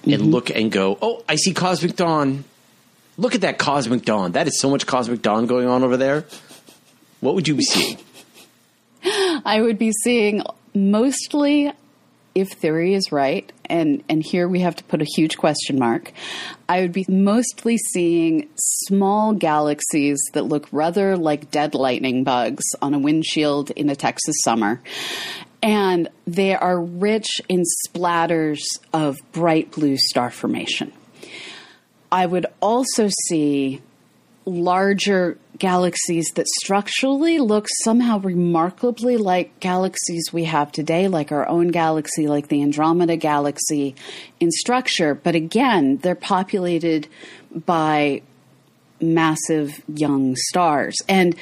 and 0.04 0.32
look 0.32 0.50
and 0.50 0.72
go, 0.72 0.98
oh, 1.02 1.24
I 1.28 1.36
see 1.36 1.54
cosmic 1.54 1.96
dawn. 1.96 2.44
Look 3.18 3.36
at 3.36 3.42
that 3.42 3.58
cosmic 3.58 4.04
dawn. 4.04 4.34
That 4.34 4.48
is 4.48 4.60
so 4.60 4.70
much 4.70 4.86
cosmic 4.86 5.22
dawn 5.22 5.48
going 5.48 5.68
on 5.68 5.84
over 5.84 5.98
there. 5.98 6.26
What 7.20 7.36
would 7.36 7.48
you 7.48 7.56
be 7.56 7.64
seeing? 7.64 7.98
I 9.04 9.60
would 9.62 9.80
be 9.80 9.92
seeing 10.04 10.44
mostly, 10.76 11.72
if 12.38 12.50
theory 12.50 12.94
is 12.94 13.12
right, 13.12 13.52
and, 13.66 14.04
and 14.08 14.24
here 14.24 14.48
we 14.48 14.60
have 14.60 14.76
to 14.76 14.84
put 14.84 15.02
a 15.02 15.08
huge 15.16 15.38
question 15.38 15.80
mark, 15.80 16.12
I 16.70 16.82
would 16.82 16.92
be 16.92 17.04
mostly 17.10 17.78
seeing 17.78 18.48
small 18.56 19.34
galaxies 19.34 20.20
that 20.34 20.44
look 20.44 20.68
rather 20.72 21.18
like 21.18 21.50
dead 21.50 21.74
lightning 21.74 22.24
bugs 22.24 22.64
on 22.80 22.94
a 22.94 23.00
windshield 23.00 23.72
in 23.72 23.90
a 23.90 23.96
Texas 23.96 24.36
summer. 24.44 24.80
And 25.64 26.10
they 26.28 26.54
are 26.54 26.80
rich 26.80 27.42
in 27.50 27.64
splatters 27.88 28.62
of 28.94 29.18
bright 29.32 29.72
blue 29.72 29.98
star 29.98 30.30
formation. 30.30 30.94
I 32.12 32.28
would 32.28 32.46
also 32.62 33.10
see 33.28 33.82
larger 34.48 35.38
galaxies 35.60 36.32
that 36.36 36.48
structurally 36.62 37.40
look 37.40 37.68
somehow 37.84 38.20
remarkably 38.20 39.18
like 39.18 39.60
galaxies 39.60 40.32
we 40.32 40.46
have 40.46 40.72
today, 40.72 41.08
like 41.08 41.32
our 41.32 41.48
own 41.48 41.68
galaxy, 41.68 42.28
like 42.28 42.48
the 42.48 42.62
Andromeda 42.62 43.18
galaxy 43.18 43.94
in 44.40 44.50
structure. 44.52 45.14
But 45.14 45.36
again, 45.36 45.98
they're 45.98 46.16
populated 46.16 47.08
by 47.54 48.22
massive 49.02 49.82
young 49.88 50.36
stars. 50.36 50.96
And 51.10 51.36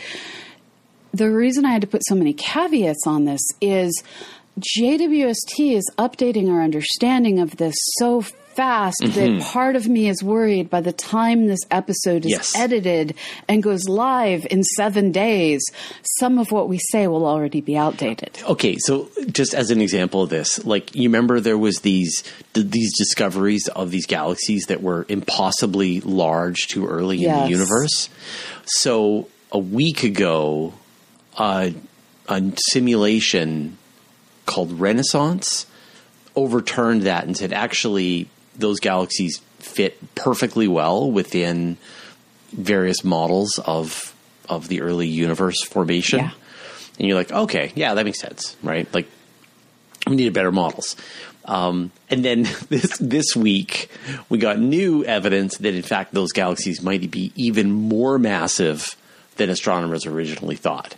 the 1.14 1.32
reason 1.32 1.64
I 1.64 1.72
had 1.72 1.82
to 1.82 1.88
put 1.88 2.06
so 2.06 2.16
many 2.16 2.34
caveats 2.34 3.06
on 3.06 3.26
this 3.26 3.42
is 3.62 4.04
JWST 4.60 5.76
is 5.76 5.90
updating 5.98 6.50
our 6.50 6.62
understanding 6.62 7.40
of 7.40 7.58
this 7.58 7.76
so 8.00 8.24
fast 8.56 8.98
that 9.02 9.42
part 9.42 9.76
of 9.76 9.88
me 9.88 10.08
is 10.08 10.24
worried 10.24 10.70
by 10.70 10.82
the 10.82 10.92
time 10.94 11.48
this 11.48 11.60
episode 11.72 12.26
is 12.26 12.32
Yes. 12.32 12.56
edited 12.56 13.14
and 13.48 13.62
goes 13.62 13.88
live 13.90 14.46
in 14.50 14.64
seven 14.64 15.12
days, 15.12 15.62
some 16.20 16.38
of 16.38 16.52
what 16.52 16.70
we 16.70 16.80
say 16.92 17.08
will 17.08 17.26
already 17.26 17.62
be 17.62 17.76
outdated. 17.78 18.38
Okay, 18.50 18.78
so 18.80 19.10
just 19.32 19.54
as 19.54 19.72
an 19.72 19.82
example 19.82 20.24
of 20.24 20.30
this, 20.30 20.64
like 20.66 20.96
you 20.96 21.04
remember 21.10 21.40
there 21.40 21.58
was 21.58 21.80
these 21.80 22.24
th- 22.54 22.68
these 22.70 22.98
discoveries 22.98 23.68
of 23.70 23.92
these 23.92 24.06
galaxies 24.06 24.66
that 24.68 24.82
were 24.82 25.06
impossibly 25.10 26.00
large 26.02 26.68
too 26.68 26.88
early 26.88 27.26
in 27.26 27.32
the 27.34 27.50
universe. 27.50 28.10
So 28.66 29.28
a 29.52 29.60
week 29.60 30.04
ago, 30.04 30.74
uh, 31.38 31.70
a 32.28 32.42
simulation 32.72 33.78
called 34.46 34.80
Renaissance 34.80 35.66
overturned 36.36 37.04
that 37.04 37.26
and 37.26 37.36
said 37.38 37.54
actually 37.54 38.28
those 38.58 38.80
galaxies 38.80 39.42
fit 39.60 40.16
perfectly 40.16 40.68
well 40.68 41.12
within 41.12 41.78
various 42.52 43.04
models 43.04 43.60
of 43.66 44.14
of 44.48 44.68
the 44.68 44.82
early 44.82 45.08
universe 45.08 45.64
formation. 45.64 46.20
Yeah. 46.20 46.32
And 46.98 47.08
you're 47.08 47.18
like, 47.18 47.32
okay, 47.32 47.74
yeah, 47.76 47.94
that 47.94 48.06
makes 48.06 48.20
sense, 48.20 48.56
right? 48.64 48.92
Like 48.94 49.08
we 50.08 50.16
needed 50.16 50.34
better 50.34 50.52
models. 50.52 50.96
Um, 51.46 51.92
and 52.10 52.24
then 52.24 52.44
this 52.70 52.98
this 52.98 53.36
week, 53.36 53.90
we 54.30 54.38
got 54.38 54.60
new 54.60 55.04
evidence 55.04 55.58
that 55.58 55.74
in 55.74 55.84
fact 55.84 56.14
those 56.14 56.32
galaxies 56.32 56.82
might 56.82 57.10
be 57.12 57.32
even 57.36 57.72
more 57.72 58.18
massive 58.18 58.96
than 59.38 59.50
astronomers 59.50 60.06
originally 60.06 60.56
thought. 60.56 60.96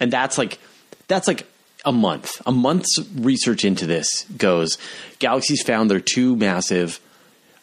And 0.00 0.12
that's 0.12 0.38
like 0.38 0.58
that's 1.06 1.28
like 1.28 1.46
a 1.84 1.92
month. 1.92 2.40
A 2.46 2.52
month's 2.52 2.98
research 3.16 3.64
into 3.64 3.86
this 3.86 4.24
goes 4.36 4.78
galaxies 5.18 5.62
found 5.62 5.90
they're 5.90 6.00
too 6.00 6.36
massive. 6.36 7.00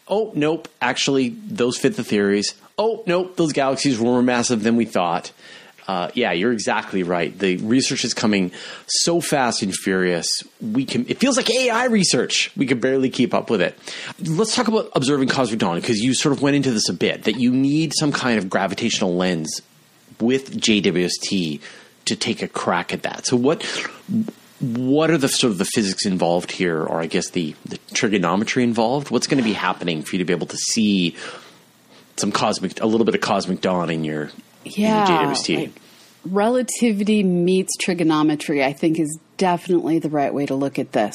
Oh, 0.08 0.32
nope, 0.34 0.68
actually 0.80 1.30
those 1.30 1.78
fit 1.78 1.96
the 1.96 2.04
theories. 2.04 2.54
Oh, 2.78 3.02
nope, 3.06 3.36
those 3.36 3.52
galaxies 3.52 3.98
were 3.98 4.04
more 4.04 4.22
massive 4.22 4.62
than 4.62 4.76
we 4.76 4.84
thought. 4.84 5.32
Uh, 5.88 6.10
yeah, 6.14 6.30
you're 6.30 6.52
exactly 6.52 7.02
right. 7.02 7.36
The 7.36 7.56
research 7.56 8.04
is 8.04 8.14
coming 8.14 8.52
so 8.86 9.20
fast 9.20 9.62
and 9.62 9.74
furious. 9.74 10.28
We 10.60 10.84
can. 10.84 11.06
It 11.08 11.18
feels 11.18 11.36
like 11.36 11.50
AI 11.50 11.86
research. 11.86 12.52
We 12.56 12.66
can 12.66 12.78
barely 12.78 13.10
keep 13.10 13.34
up 13.34 13.50
with 13.50 13.60
it. 13.60 13.76
Let's 14.20 14.54
talk 14.54 14.68
about 14.68 14.90
observing 14.94 15.28
cosmic 15.28 15.58
dawn 15.58 15.80
because 15.80 15.98
you 15.98 16.14
sort 16.14 16.34
of 16.34 16.40
went 16.40 16.54
into 16.54 16.70
this 16.70 16.88
a 16.88 16.92
bit. 16.92 17.24
That 17.24 17.36
you 17.36 17.50
need 17.50 17.92
some 17.98 18.12
kind 18.12 18.38
of 18.38 18.48
gravitational 18.48 19.16
lens 19.16 19.60
with 20.20 20.56
JWST 20.56 21.60
to 22.06 22.16
take 22.16 22.42
a 22.42 22.48
crack 22.48 22.92
at 22.92 23.02
that. 23.02 23.26
So 23.26 23.36
what 23.36 23.62
what 24.60 25.10
are 25.10 25.18
the 25.18 25.28
sort 25.28 25.50
of 25.50 25.58
the 25.58 25.64
physics 25.64 26.06
involved 26.06 26.52
here, 26.52 26.82
or 26.84 27.00
I 27.00 27.06
guess 27.06 27.30
the 27.30 27.54
the 27.64 27.78
trigonometry 27.94 28.62
involved? 28.62 29.10
What's 29.10 29.26
going 29.26 29.38
to 29.42 29.44
be 29.44 29.54
happening 29.54 30.02
for 30.02 30.16
you 30.16 30.18
to 30.18 30.24
be 30.24 30.32
able 30.32 30.46
to 30.46 30.56
see 30.56 31.16
some 32.16 32.30
cosmic, 32.32 32.80
a 32.80 32.86
little 32.86 33.04
bit 33.04 33.14
of 33.14 33.20
cosmic 33.20 33.60
dawn 33.60 33.90
in 33.90 34.04
your 34.04 34.30
Yeah. 34.64 35.02
in 35.04 35.08
your 35.26 35.34
JWST? 35.34 35.56
like, 35.56 35.72
relativity 36.24 37.22
meets 37.24 37.76
trigonometry, 37.78 38.62
I 38.62 38.72
think, 38.72 39.00
is 39.00 39.18
definitely 39.38 39.98
the 39.98 40.10
right 40.10 40.32
way 40.32 40.46
to 40.46 40.54
look 40.54 40.78
at 40.78 40.92
this. 40.92 41.14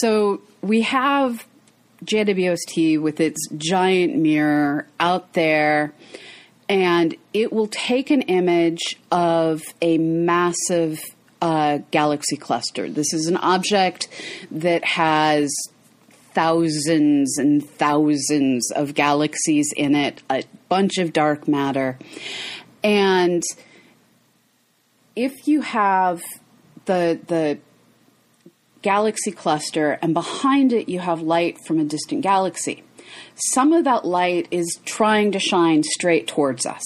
So 0.00 0.42
we 0.60 0.82
have 0.82 1.46
JWST 2.04 3.00
with 3.00 3.20
its 3.20 3.48
giant 3.56 4.16
mirror 4.16 4.86
out 4.98 5.32
there, 5.32 5.92
and 6.70 7.16
it 7.34 7.52
will 7.52 7.66
take 7.66 8.10
an 8.10 8.22
image 8.22 8.96
of 9.10 9.60
a 9.82 9.98
massive 9.98 11.02
uh, 11.42 11.78
galaxy 11.90 12.36
cluster. 12.36 12.88
This 12.88 13.12
is 13.12 13.26
an 13.26 13.36
object 13.38 14.06
that 14.52 14.84
has 14.84 15.52
thousands 16.32 17.38
and 17.38 17.68
thousands 17.68 18.70
of 18.70 18.94
galaxies 18.94 19.72
in 19.76 19.96
it, 19.96 20.22
a 20.30 20.44
bunch 20.68 20.98
of 20.98 21.12
dark 21.12 21.48
matter. 21.48 21.98
And 22.84 23.42
if 25.16 25.48
you 25.48 25.62
have 25.62 26.22
the 26.84 27.18
the 27.26 27.58
galaxy 28.82 29.32
cluster 29.32 29.98
and 30.00 30.14
behind 30.14 30.72
it 30.72 30.88
you 30.88 31.00
have 31.00 31.20
light 31.20 31.58
from 31.66 31.80
a 31.80 31.84
distant 31.84 32.22
galaxy, 32.22 32.84
some 33.34 33.72
of 33.72 33.84
that 33.84 34.04
light 34.04 34.48
is 34.50 34.78
trying 34.84 35.32
to 35.32 35.38
shine 35.38 35.82
straight 35.82 36.26
towards 36.26 36.66
us. 36.66 36.82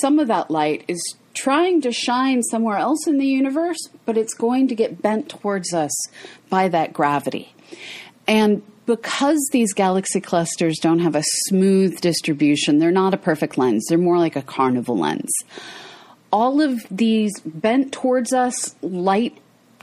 Some 0.00 0.18
of 0.18 0.28
that 0.28 0.50
light 0.50 0.84
is 0.88 1.16
trying 1.34 1.80
to 1.82 1.92
shine 1.92 2.42
somewhere 2.42 2.76
else 2.76 3.06
in 3.06 3.18
the 3.18 3.26
universe, 3.26 3.88
but 4.04 4.18
it's 4.18 4.34
going 4.34 4.68
to 4.68 4.74
get 4.74 5.02
bent 5.02 5.28
towards 5.28 5.72
us 5.72 5.92
by 6.50 6.68
that 6.68 6.92
gravity. 6.92 7.54
And 8.26 8.62
because 8.86 9.40
these 9.52 9.72
galaxy 9.72 10.20
clusters 10.20 10.78
don't 10.78 10.98
have 10.98 11.14
a 11.14 11.22
smooth 11.46 12.00
distribution, 12.00 12.78
they're 12.78 12.90
not 12.90 13.14
a 13.14 13.18
perfect 13.18 13.56
lens. 13.56 13.86
They're 13.88 13.98
more 13.98 14.18
like 14.18 14.36
a 14.36 14.42
carnival 14.42 14.98
lens. 14.98 15.30
All 16.30 16.60
of 16.60 16.80
these 16.90 17.38
bent 17.40 17.92
towards 17.92 18.32
us 18.32 18.74
light 18.82 19.36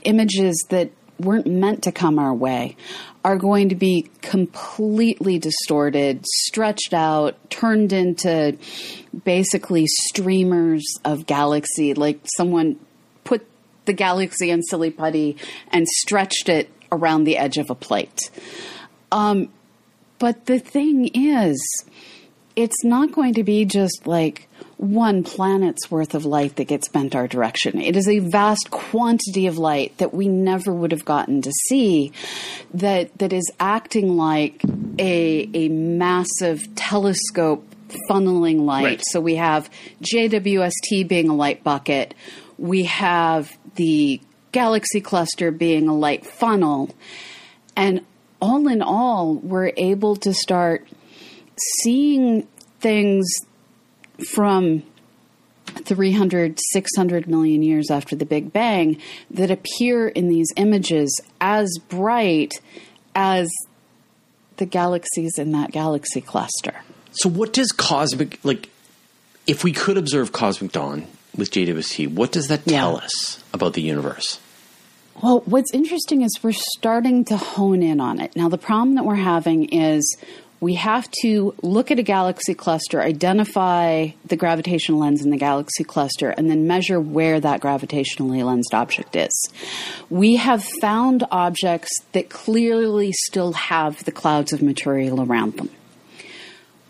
images 0.04 0.64
that 0.70 0.90
weren't 1.24 1.46
meant 1.46 1.82
to 1.84 1.92
come 1.92 2.18
our 2.18 2.34
way 2.34 2.76
are 3.24 3.36
going 3.36 3.68
to 3.68 3.74
be 3.74 4.08
completely 4.22 5.38
distorted, 5.38 6.24
stretched 6.26 6.94
out, 6.94 7.36
turned 7.50 7.92
into 7.92 8.56
basically 9.24 9.86
streamers 9.86 10.84
of 11.04 11.26
galaxy, 11.26 11.94
like 11.94 12.20
someone 12.36 12.78
put 13.24 13.46
the 13.84 13.92
galaxy 13.92 14.50
in 14.50 14.62
silly 14.62 14.90
putty 14.90 15.36
and 15.68 15.86
stretched 15.86 16.48
it 16.48 16.70
around 16.90 17.24
the 17.24 17.36
edge 17.36 17.58
of 17.58 17.70
a 17.70 17.74
plate. 17.74 18.30
Um, 19.12 19.48
but 20.18 20.46
the 20.46 20.58
thing 20.58 21.10
is, 21.14 21.84
it's 22.56 22.84
not 22.84 23.12
going 23.12 23.34
to 23.34 23.44
be 23.44 23.64
just 23.64 24.06
like 24.06 24.48
one 24.76 25.22
planet's 25.22 25.90
worth 25.90 26.14
of 26.14 26.24
light 26.24 26.56
that 26.56 26.64
gets 26.64 26.88
bent 26.88 27.14
our 27.14 27.28
direction. 27.28 27.80
It 27.80 27.96
is 27.96 28.08
a 28.08 28.20
vast 28.20 28.70
quantity 28.70 29.46
of 29.46 29.58
light 29.58 29.96
that 29.98 30.14
we 30.14 30.28
never 30.28 30.72
would 30.72 30.92
have 30.92 31.04
gotten 31.04 31.42
to 31.42 31.52
see 31.68 32.12
that 32.74 33.16
that 33.18 33.32
is 33.32 33.50
acting 33.60 34.16
like 34.16 34.62
a 34.98 35.48
a 35.52 35.68
massive 35.68 36.74
telescope 36.74 37.64
funneling 38.08 38.64
light. 38.64 38.84
Right. 38.84 39.02
So 39.10 39.20
we 39.20 39.36
have 39.36 39.70
JWST 40.02 41.06
being 41.08 41.28
a 41.28 41.34
light 41.34 41.62
bucket. 41.62 42.14
We 42.58 42.84
have 42.84 43.56
the 43.74 44.20
galaxy 44.52 45.00
cluster 45.00 45.50
being 45.50 45.88
a 45.88 45.94
light 45.94 46.26
funnel. 46.26 46.90
And 47.76 48.04
all 48.40 48.68
in 48.68 48.82
all, 48.82 49.34
we're 49.34 49.72
able 49.76 50.16
to 50.16 50.32
start 50.32 50.86
seeing 51.82 52.46
things 52.80 53.26
from 54.34 54.82
300, 55.66 56.58
600 56.72 57.28
million 57.28 57.62
years 57.62 57.90
after 57.90 58.16
the 58.16 58.26
Big 58.26 58.52
Bang 58.52 58.96
that 59.30 59.50
appear 59.50 60.08
in 60.08 60.28
these 60.28 60.48
images 60.56 61.20
as 61.40 61.78
bright 61.88 62.54
as 63.14 63.48
the 64.56 64.66
galaxies 64.66 65.38
in 65.38 65.52
that 65.52 65.70
galaxy 65.70 66.20
cluster. 66.20 66.76
So 67.12 67.28
what 67.28 67.52
does 67.52 67.72
cosmic 67.72 68.38
like 68.44 68.68
if 69.46 69.64
we 69.64 69.72
could 69.72 69.96
observe 69.96 70.32
cosmic 70.32 70.72
dawn 70.72 71.06
with 71.36 71.50
JWST, 71.50 72.08
what 72.08 72.30
does 72.32 72.48
that 72.48 72.62
Yeah. 72.66 72.80
tell 72.80 72.96
us 72.96 73.42
about 73.52 73.72
the 73.74 73.82
universe? 73.82 74.38
Well, 75.22 75.42
what's 75.46 75.72
interesting 75.74 76.22
is 76.22 76.30
we're 76.42 76.52
starting 76.52 77.24
to 77.26 77.36
hone 77.36 77.82
in 77.82 78.00
on 78.00 78.20
it. 78.20 78.34
Now, 78.36 78.48
the 78.48 78.58
problem 78.58 78.94
that 78.94 79.04
we're 79.04 79.16
having 79.16 79.64
is 79.66 80.16
we 80.60 80.74
have 80.74 81.10
to 81.22 81.54
look 81.62 81.90
at 81.90 81.98
a 81.98 82.02
galaxy 82.02 82.54
cluster, 82.54 83.00
identify 83.00 84.08
the 84.26 84.36
gravitational 84.36 85.00
lens 85.00 85.24
in 85.24 85.30
the 85.30 85.38
galaxy 85.38 85.84
cluster, 85.84 86.30
and 86.30 86.50
then 86.50 86.66
measure 86.66 87.00
where 87.00 87.40
that 87.40 87.60
gravitationally 87.60 88.44
lensed 88.44 88.74
object 88.74 89.16
is. 89.16 89.50
We 90.10 90.36
have 90.36 90.62
found 90.80 91.26
objects 91.30 91.90
that 92.12 92.28
clearly 92.28 93.12
still 93.12 93.54
have 93.54 94.04
the 94.04 94.12
clouds 94.12 94.52
of 94.52 94.60
material 94.60 95.22
around 95.22 95.56
them. 95.56 95.70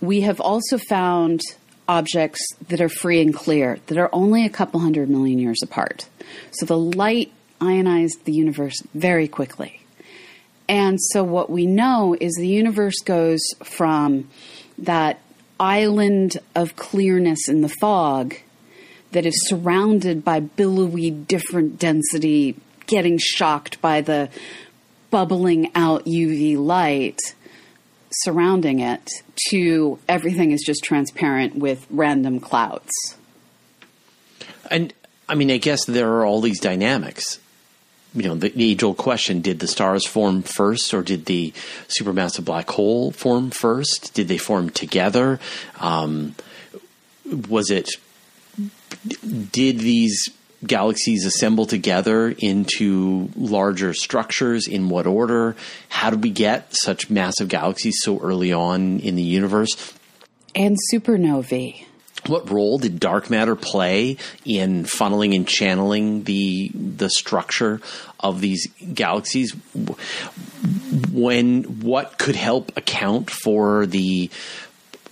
We 0.00 0.22
have 0.22 0.40
also 0.40 0.76
found 0.76 1.40
objects 1.88 2.40
that 2.68 2.80
are 2.80 2.88
free 2.88 3.20
and 3.20 3.34
clear, 3.34 3.78
that 3.86 3.98
are 3.98 4.10
only 4.12 4.44
a 4.44 4.50
couple 4.50 4.80
hundred 4.80 5.08
million 5.10 5.38
years 5.38 5.60
apart. 5.62 6.08
So 6.52 6.66
the 6.66 6.78
light 6.78 7.32
ionized 7.60 8.24
the 8.24 8.32
universe 8.32 8.82
very 8.94 9.28
quickly. 9.28 9.79
And 10.70 11.02
so 11.02 11.24
what 11.24 11.50
we 11.50 11.66
know 11.66 12.16
is 12.20 12.32
the 12.34 12.46
universe 12.46 13.00
goes 13.00 13.40
from 13.64 14.30
that 14.78 15.18
island 15.58 16.38
of 16.54 16.76
clearness 16.76 17.48
in 17.48 17.60
the 17.60 17.68
fog 17.68 18.36
that 19.10 19.26
is 19.26 19.48
surrounded 19.48 20.24
by 20.24 20.38
billowy 20.38 21.10
different 21.10 21.80
density, 21.80 22.54
getting 22.86 23.18
shocked 23.18 23.80
by 23.80 24.00
the 24.00 24.30
bubbling 25.10 25.72
out 25.74 26.04
UV 26.04 26.56
light 26.56 27.18
surrounding 28.12 28.78
it, 28.80 29.08
to 29.48 29.98
everything 30.08 30.52
is 30.52 30.62
just 30.64 30.84
transparent 30.84 31.56
with 31.56 31.84
random 31.90 32.38
clouds. 32.38 32.90
And 34.70 34.92
I 35.28 35.34
mean, 35.34 35.50
I 35.50 35.58
guess 35.58 35.84
there 35.84 36.08
are 36.14 36.24
all 36.24 36.40
these 36.40 36.60
dynamics. 36.60 37.40
You 38.14 38.22
know, 38.22 38.34
the, 38.34 38.48
the 38.50 38.72
age 38.72 38.82
old 38.82 38.96
question 38.96 39.40
did 39.40 39.60
the 39.60 39.68
stars 39.68 40.06
form 40.06 40.42
first 40.42 40.92
or 40.92 41.02
did 41.02 41.26
the 41.26 41.52
supermassive 41.88 42.44
black 42.44 42.68
hole 42.70 43.12
form 43.12 43.50
first? 43.50 44.14
Did 44.14 44.28
they 44.28 44.38
form 44.38 44.70
together? 44.70 45.38
Um, 45.78 46.34
was 47.48 47.70
it, 47.70 47.90
did 49.52 49.78
these 49.78 50.28
galaxies 50.66 51.24
assemble 51.24 51.66
together 51.66 52.34
into 52.38 53.30
larger 53.36 53.94
structures? 53.94 54.66
In 54.66 54.88
what 54.88 55.06
order? 55.06 55.56
How 55.88 56.10
did 56.10 56.22
we 56.22 56.30
get 56.30 56.74
such 56.74 57.10
massive 57.10 57.48
galaxies 57.48 57.98
so 58.02 58.18
early 58.20 58.52
on 58.52 59.00
in 59.00 59.16
the 59.16 59.22
universe? 59.22 59.94
And 60.54 60.76
supernovae. 60.92 61.86
What 62.28 62.50
role 62.50 62.78
did 62.78 63.00
dark 63.00 63.30
matter 63.30 63.56
play 63.56 64.16
in 64.44 64.84
funneling 64.84 65.34
and 65.34 65.46
channeling 65.46 66.24
the 66.24 66.70
the 66.74 67.10
structure 67.10 67.80
of 68.18 68.40
these 68.40 68.68
galaxies? 68.92 69.52
When 71.12 71.80
what 71.80 72.18
could 72.18 72.36
help 72.36 72.76
account 72.76 73.30
for 73.30 73.86
the 73.86 74.30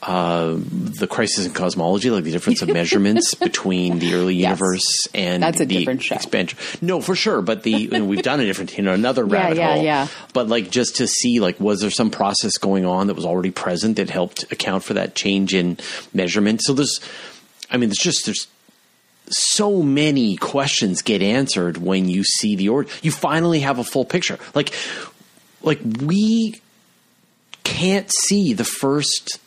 uh, 0.02 0.54
the 0.58 1.08
crisis 1.08 1.44
in 1.46 1.52
cosmology, 1.52 2.08
like 2.10 2.22
the 2.24 2.30
difference 2.30 2.62
of 2.62 2.68
measurements 2.68 3.34
between 3.48 3.98
the 3.98 4.14
early 4.14 4.36
Yes. 4.36 4.50
universe 4.50 5.08
and 5.12 5.42
That's 5.42 5.60
a 5.60 5.64
the 5.64 5.78
different 5.78 6.02
show. 6.04 6.14
expansion. 6.14 6.56
No, 6.80 7.00
for 7.00 7.16
sure, 7.16 7.42
but 7.42 7.64
the 7.64 7.88
and 7.92 8.08
we've 8.08 8.22
done 8.22 8.38
a 8.38 8.44
different, 8.44 8.76
you 8.76 8.84
know, 8.84 8.92
another 8.92 9.24
rabbit 9.24 9.58
yeah, 9.58 9.74
hole. 9.74 9.82
yeah. 9.82 10.06
But 10.32 10.46
like 10.48 10.70
just 10.70 10.96
to 10.96 11.08
see, 11.08 11.40
like, 11.40 11.58
was 11.58 11.80
there 11.80 11.90
some 11.90 12.10
process 12.10 12.58
going 12.58 12.84
on 12.86 13.08
that 13.08 13.14
was 13.14 13.24
already 13.24 13.50
present 13.50 13.96
that 13.96 14.08
helped 14.08 14.50
account 14.52 14.84
for 14.84 14.94
that 14.94 15.16
change 15.16 15.52
in 15.52 15.78
measurement? 16.14 16.60
So 16.62 16.74
there's, 16.74 17.00
I 17.70 17.76
mean, 17.76 17.88
there's 17.88 17.98
just 17.98 18.24
there's 18.24 18.46
so 19.30 19.82
many 19.82 20.36
questions 20.36 21.02
get 21.02 21.22
answered 21.22 21.76
when 21.76 22.08
you 22.08 22.22
see 22.22 22.54
the 22.54 22.68
order. 22.68 22.88
You 23.02 23.10
finally 23.10 23.60
have 23.60 23.78
a 23.80 23.84
full 23.84 24.04
picture. 24.04 24.38
Like, 24.54 24.72
like 25.60 25.80
we 26.00 26.60
can't 27.64 28.10
see 28.26 28.52
the 28.54 28.64
first 28.64 29.40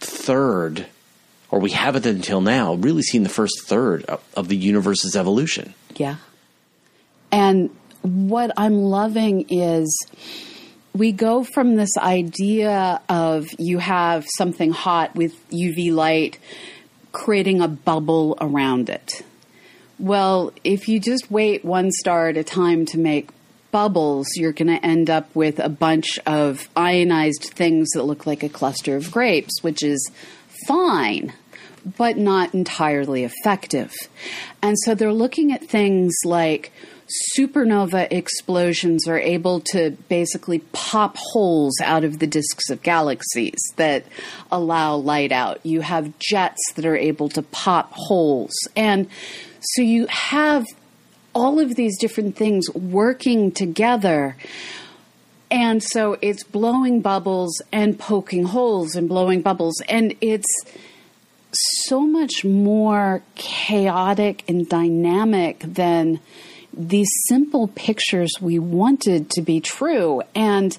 third, 0.00 0.86
or 1.50 1.60
we 1.60 1.70
haven't 1.70 2.06
until 2.06 2.40
now 2.40 2.74
really 2.74 3.02
seen 3.02 3.22
the 3.22 3.28
first 3.28 3.64
third 3.64 4.04
of, 4.04 4.22
of 4.34 4.48
the 4.48 4.56
universe's 4.56 5.16
evolution. 5.16 5.74
Yeah. 5.96 6.16
And 7.32 7.70
what 8.02 8.52
I'm 8.56 8.76
loving 8.76 9.46
is 9.48 10.06
we 10.94 11.12
go 11.12 11.44
from 11.44 11.76
this 11.76 11.96
idea 11.98 13.00
of 13.08 13.48
you 13.58 13.78
have 13.78 14.26
something 14.36 14.70
hot 14.70 15.14
with 15.14 15.32
UV 15.50 15.92
light 15.92 16.38
creating 17.12 17.60
a 17.60 17.68
bubble 17.68 18.36
around 18.40 18.88
it. 18.88 19.22
Well, 19.98 20.52
if 20.62 20.88
you 20.88 21.00
just 21.00 21.30
wait 21.30 21.64
one 21.64 21.90
star 21.90 22.28
at 22.28 22.36
a 22.36 22.44
time 22.44 22.84
to 22.86 22.98
make 22.98 23.30
bubbles, 23.70 24.26
you're 24.36 24.52
going 24.52 24.68
to 24.68 24.84
end 24.84 25.10
up 25.10 25.34
with 25.34 25.58
a 25.58 25.68
bunch 25.68 26.18
of 26.26 26.68
ionized 26.76 27.44
things 27.44 27.88
that 27.94 28.04
look 28.04 28.26
like 28.26 28.42
a 28.42 28.48
cluster 28.48 28.96
of 28.96 29.10
grapes, 29.10 29.62
which 29.62 29.82
is 29.82 30.10
fine, 30.66 31.32
but 31.96 32.16
not 32.16 32.54
entirely 32.54 33.24
effective. 33.24 33.92
And 34.62 34.76
so 34.84 34.94
they're 34.94 35.12
looking 35.12 35.52
at 35.52 35.64
things 35.64 36.14
like 36.24 36.72
supernova 37.36 38.10
explosions 38.10 39.06
are 39.06 39.18
able 39.18 39.60
to 39.60 39.90
basically 40.08 40.58
pop 40.72 41.16
holes 41.16 41.74
out 41.82 42.04
of 42.04 42.18
the 42.18 42.26
disks 42.26 42.68
of 42.70 42.82
galaxies 42.82 43.60
that 43.76 44.04
allow 44.50 44.96
light 44.96 45.32
out. 45.32 45.64
You 45.64 45.82
have 45.82 46.18
jets 46.18 46.60
that 46.74 46.84
are 46.84 46.96
able 46.96 47.28
to 47.30 47.42
pop 47.42 47.92
holes. 47.92 48.54
And 48.74 49.08
so 49.60 49.82
you 49.82 50.06
have 50.06 50.64
all 51.36 51.60
of 51.60 51.74
these 51.74 51.98
different 51.98 52.34
things 52.34 52.64
working 52.70 53.52
together. 53.52 54.34
And 55.50 55.82
so 55.82 56.16
it's 56.22 56.42
blowing 56.42 57.02
bubbles 57.02 57.60
and 57.70 57.98
poking 57.98 58.44
holes 58.44 58.96
and 58.96 59.06
blowing 59.06 59.42
bubbles. 59.42 59.82
And 59.86 60.16
it's 60.22 60.48
so 61.52 62.00
much 62.00 62.42
more 62.42 63.22
chaotic 63.34 64.44
and 64.48 64.66
dynamic 64.66 65.60
than 65.60 66.20
these 66.72 67.10
simple 67.28 67.68
pictures 67.68 68.30
we 68.40 68.58
wanted 68.58 69.28
to 69.32 69.42
be 69.42 69.60
true. 69.60 70.22
And 70.34 70.76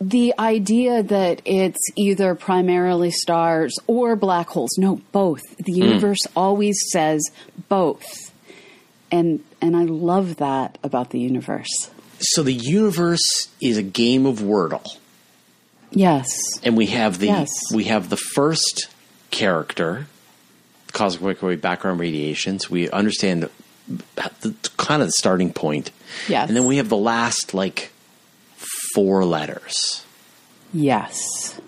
the 0.00 0.32
idea 0.38 1.02
that 1.02 1.42
it's 1.44 1.86
either 1.96 2.34
primarily 2.34 3.10
stars 3.10 3.78
or 3.86 4.16
black 4.16 4.48
holes. 4.48 4.78
No, 4.78 5.02
both. 5.12 5.42
The 5.58 5.72
hmm. 5.72 5.82
universe 5.82 6.26
always 6.34 6.78
says 6.90 7.22
both. 7.68 8.33
And 9.14 9.44
and 9.60 9.76
I 9.76 9.84
love 9.84 10.36
that 10.36 10.76
about 10.82 11.10
the 11.10 11.20
universe. 11.20 11.90
So 12.18 12.42
the 12.42 12.52
universe 12.52 13.48
is 13.60 13.76
a 13.76 13.82
game 13.82 14.26
of 14.26 14.40
Wordle. 14.40 14.84
Yes. 15.92 16.26
and 16.64 16.76
we 16.76 16.86
have 16.86 17.20
the 17.20 17.26
Yes. 17.28 17.48
we 17.72 17.84
have 17.84 18.10
the 18.10 18.16
first 18.16 18.88
character 19.30 20.06
cosmic 20.92 21.22
microwave 21.22 21.60
background 21.60 22.00
radiations 22.00 22.68
we 22.68 22.90
understand 22.90 23.44
the, 23.44 23.50
the 24.40 24.54
kind 24.76 25.02
of 25.02 25.08
the 25.08 25.12
starting 25.12 25.52
point 25.52 25.92
Yes. 26.28 26.48
and 26.48 26.56
then 26.56 26.64
we 26.66 26.78
have 26.78 26.88
the 26.88 26.96
last 26.96 27.54
like 27.54 27.92
four 28.94 29.24
letters 29.24 30.04
Yes. 30.72 31.60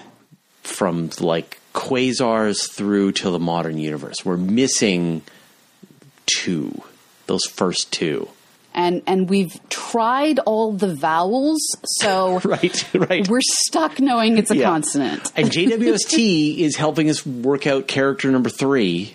from 0.65 1.11
like 1.21 1.61
quasars 1.73 2.69
through 2.73 3.13
to 3.13 3.31
the 3.31 3.39
modern 3.39 3.79
universe 3.79 4.25
we're 4.25 4.37
missing 4.37 5.23
two 6.27 6.83
those 7.27 7.45
first 7.45 7.93
two 7.93 8.29
And 8.75 9.03
and 9.07 9.29
we've 9.31 9.59
tried 9.71 10.39
all 10.41 10.73
the 10.73 10.95
vowels, 10.95 11.61
so 12.01 12.39
right 12.45 12.95
right 12.95 13.29
we're 13.29 13.41
stuck 13.43 13.99
knowing 14.01 14.39
it's 14.39 14.51
a 14.51 14.57
Yeah. 14.57 14.65
consonant. 14.71 15.33
and 15.37 15.51
jwst 15.51 16.59
is 16.59 16.77
helping 16.77 17.09
us 17.11 17.25
work 17.27 17.67
out 17.67 17.87
character 17.89 18.31
number 18.31 18.51
three 18.51 19.15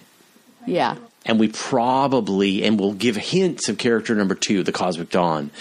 Yeah. 0.65 0.95
and 1.25 1.39
we 1.39 1.47
probably 1.49 2.63
and 2.63 2.79
we'll 2.79 2.93
give 2.93 3.15
hints 3.15 3.69
of 3.69 3.77
character 3.77 4.15
number 4.15 4.35
two, 4.35 4.63
the 4.63 4.71
Cosmic 4.71 5.09
Dawn. 5.09 5.51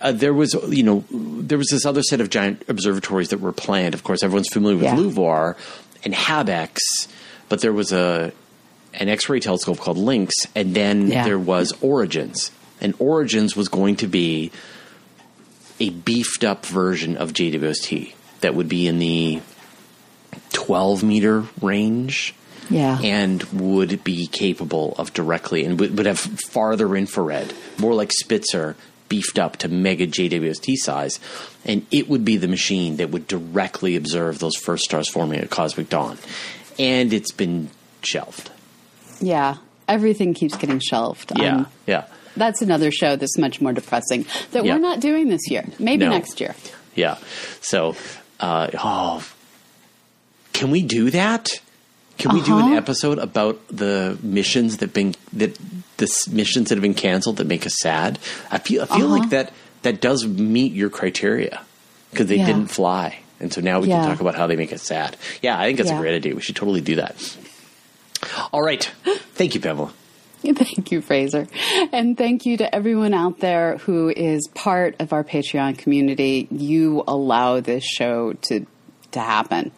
Uh, 0.00 0.10
there 0.12 0.32
was, 0.32 0.54
you 0.70 0.82
know, 0.82 1.04
there 1.10 1.58
was 1.58 1.68
this 1.70 1.84
other 1.84 2.02
set 2.02 2.20
of 2.20 2.30
giant 2.30 2.62
observatories 2.66 3.28
that 3.28 3.40
were 3.40 3.52
planned. 3.52 3.92
Of 3.94 4.02
course, 4.04 4.22
everyone's 4.22 4.48
familiar 4.48 4.76
with 4.76 4.84
Yeah. 4.86 5.52
And 6.04 6.14
HABEX, 6.14 6.78
but 7.48 7.60
there 7.60 7.72
was 7.74 7.92
a 7.92 8.32
an 8.96 9.08
X-ray 9.08 9.40
telescope 9.40 9.78
called 9.78 9.98
Lynx, 9.98 10.34
and 10.54 10.74
then 10.74 11.08
Yeah. 11.08 11.24
there 11.24 11.38
was 11.38 11.72
Origins, 11.80 12.50
and 12.80 12.94
Origins 12.98 13.56
was 13.56 13.68
going 13.68 13.96
to 13.96 14.06
be 14.06 14.50
a 15.78 15.90
beefed 15.90 16.42
up 16.44 16.64
version 16.66 17.16
of 17.16 17.32
JWST 17.32 18.14
that 18.40 18.54
would 18.54 18.68
be 18.68 18.86
in 18.86 18.98
the 18.98 19.40
12 20.52 21.02
meter 21.02 21.44
range 21.60 22.34
Yeah. 22.70 22.98
and 23.02 23.42
would 23.52 24.02
be 24.02 24.26
capable 24.26 24.94
of 24.98 25.12
directly 25.12 25.64
and 25.64 25.78
would, 25.78 25.96
would 25.96 26.06
have 26.06 26.18
farther 26.18 26.96
infrared, 26.96 27.52
more 27.78 27.94
like 27.94 28.10
Spitzer, 28.12 28.76
beefed 29.08 29.38
up 29.38 29.56
to 29.58 29.68
mega 29.68 30.06
JWST 30.06 30.74
size, 30.76 31.20
and 31.64 31.86
it 31.92 32.08
would 32.08 32.24
be 32.24 32.36
the 32.36 32.48
machine 32.48 32.96
that 32.96 33.10
would 33.10 33.28
directly 33.28 33.94
observe 33.94 34.38
those 34.40 34.56
first 34.56 34.84
stars 34.84 35.08
forming 35.08 35.38
at 35.40 35.48
cosmic 35.50 35.88
dawn. 35.88 36.18
And 36.78 37.12
it's 37.12 37.30
been 37.32 37.70
shelved. 38.02 38.50
Yeah. 39.20 39.56
everything 39.88 40.34
keeps 40.34 40.56
getting 40.56 40.80
shelved. 40.80 41.30
Yeah, 41.36 41.56
Um, 41.56 41.66
yeah, 41.86 42.04
that's 42.36 42.60
another 42.60 42.90
show 42.90 43.14
that's 43.16 43.38
much 43.38 43.60
more 43.60 43.72
depressing 43.72 44.26
that 44.52 44.64
Yeah. 44.64 44.74
we're 44.74 44.80
not 44.80 44.98
doing 45.00 45.28
this 45.28 45.48
year. 45.48 45.64
Maybe 45.78 46.04
No. 46.04 46.10
next 46.10 46.40
year. 46.40 46.54
yeah. 46.96 47.18
So, 47.60 47.94
uh, 48.40 48.68
oh, 48.82 49.22
can 50.52 50.70
we 50.70 50.82
do 50.82 51.10
that? 51.10 51.48
Can 52.18 52.32
we 52.34 52.40
do 52.42 52.56
an 52.58 52.64
Uh-huh. 52.64 52.74
episode 52.76 53.18
about 53.18 53.60
the 53.68 54.16
missions 54.22 54.78
that 54.78 54.92
been 54.94 55.14
that 55.34 55.56
the 55.98 56.08
missions 56.32 56.68
that 56.70 56.76
have 56.76 56.82
been 56.82 56.94
canceled 56.94 57.36
that 57.36 57.46
make 57.46 57.66
us 57.66 57.76
sad? 57.80 58.18
I 58.50 58.58
feel 58.58 58.82
I 58.82 58.86
feel 58.86 59.06
Uh-huh. 59.06 59.18
like 59.18 59.30
that 59.30 59.52
that 59.82 60.00
does 60.00 60.26
meet 60.26 60.72
your 60.72 60.88
criteria 60.90 61.60
because 62.10 62.26
they 62.26 62.36
Yeah. 62.38 62.46
didn't 62.46 62.68
fly, 62.68 63.18
and 63.38 63.52
so 63.52 63.60
now 63.60 63.80
we 63.80 63.88
Yeah. 63.88 64.00
can 64.00 64.08
talk 64.10 64.20
about 64.20 64.34
how 64.34 64.46
they 64.46 64.56
make 64.56 64.72
us 64.72 64.82
sad. 64.82 65.16
Yeah, 65.42 65.58
I 65.60 65.66
think 65.66 65.76
that's 65.78 65.90
a 65.90 65.94
great 65.96 66.14
idea. 66.16 66.34
We 66.34 66.40
should 66.40 66.56
totally 66.56 66.80
do 66.80 66.96
that. 66.96 67.14
All 68.52 68.62
right, 68.62 68.84
thank 69.34 69.54
you, 69.54 69.60
Pamela. 69.60 69.92
Thank 70.42 70.92
you, 70.92 71.00
Fraser. 71.00 71.48
And 71.92 72.16
thank 72.16 72.46
you 72.46 72.56
to 72.58 72.72
everyone 72.72 73.14
out 73.14 73.40
there 73.40 73.78
who 73.78 74.10
is 74.10 74.46
part 74.54 74.94
of 75.00 75.12
our 75.12 75.24
Patreon 75.24 75.76
community. 75.78 76.46
You 76.52 77.02
allow 77.08 77.58
this 77.60 77.82
show 77.84 78.34
to 78.42 78.64
to 79.12 79.20
happen. 79.20 79.72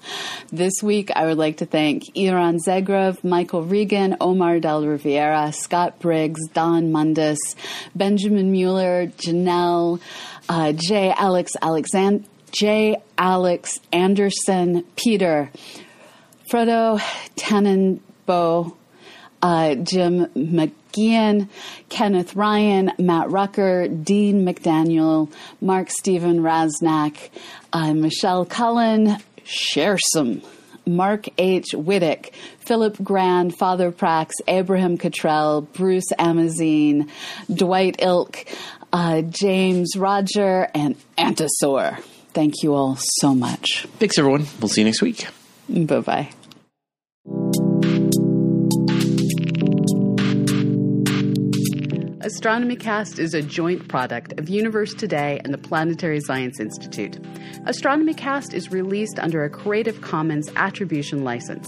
This 0.53 0.73
week, 0.83 1.11
I 1.15 1.27
would 1.27 1.39
like 1.39 1.59
to 1.59 1.67
thank 1.67 2.03
Iran 2.17 2.59
Zegrov, 2.67 3.23
Michael 3.25 3.63
Regan, 3.63 4.17
Omar 4.21 4.59
Del 4.59 4.85
Riviera, 4.85 5.53
Scott 5.53 6.01
Briggs, 6.01 6.41
Don 6.53 6.91
Mundus, 6.93 7.39
Benjamin 7.95 8.51
Mueller, 8.51 9.07
Janelle, 9.07 10.01
uh, 10.49 10.73
J. 10.73 11.15
Alex 11.17 11.53
Alexand- 11.63 12.25
J. 12.51 12.97
Alex 13.17 13.79
Anderson, 13.93 14.85
Peter, 14.97 15.51
Fredo 16.51 17.01
Frodo 17.37 18.01
Tannenbow, 18.29 18.77
uh, 19.43 19.75
Jim 19.77 20.27
McGeehan, 20.37 21.49
Kenneth 21.89 22.37
Ryan, 22.37 22.93
Matt 22.99 23.31
Rucker, 23.31 23.89
Dean 23.89 24.45
McDaniel, 24.45 25.31
Mark 25.61 25.91
Stephen 25.91 26.41
Rasnack, 26.41 27.31
uh, 27.73 27.95
Michelle 27.95 28.45
Cullen, 28.45 29.17
Shersome, 29.45 30.45
Mark 30.87 31.27
H. 31.39 31.73
Whittick, 31.75 32.33
Philip 32.61 32.97
Grand, 33.03 33.57
Father 33.57 33.93
Prax, 33.93 34.33
Abraham 34.47 34.99
Cottrell, 34.99 35.63
Bruce 35.63 36.11
Amazine, 36.19 37.09
Dwight 37.53 37.97
Ilk, 38.01 38.45
uh, 38.93 39.23
James 39.23 39.97
Roger, 39.97 40.69
and 40.75 40.97
Antisaur. 41.17 42.03
Thank 42.33 42.63
you 42.63 42.75
all 42.75 42.97
so 43.21 43.35
much. 43.35 43.87
Thanks, 43.99 44.19
everyone. 44.19 44.47
We'll 44.61 44.69
see 44.69 44.83
you 44.83 44.87
next 44.87 45.03
week. 45.03 45.27
Bye 45.69 46.01
bye. 46.01 46.31
Astronomy 52.29 52.77
Cast 52.77 53.19
is 53.19 53.33
a 53.33 53.41
joint 53.41 53.89
product 53.89 54.39
of 54.39 54.51
Universe 54.51 54.93
Today 54.93 55.41
and 55.45 55.55
the 55.55 55.57
Planetary 55.57 56.21
Science 56.21 56.61
Institute. 56.61 57.19
Astronomy 57.65 58.13
Cast 58.13 58.53
is 58.53 58.71
released 58.71 59.19
under 59.19 59.45
a 59.45 59.49
Creative 59.49 59.99
Commons 60.03 60.51
Attribution 60.55 61.25
license. 61.25 61.67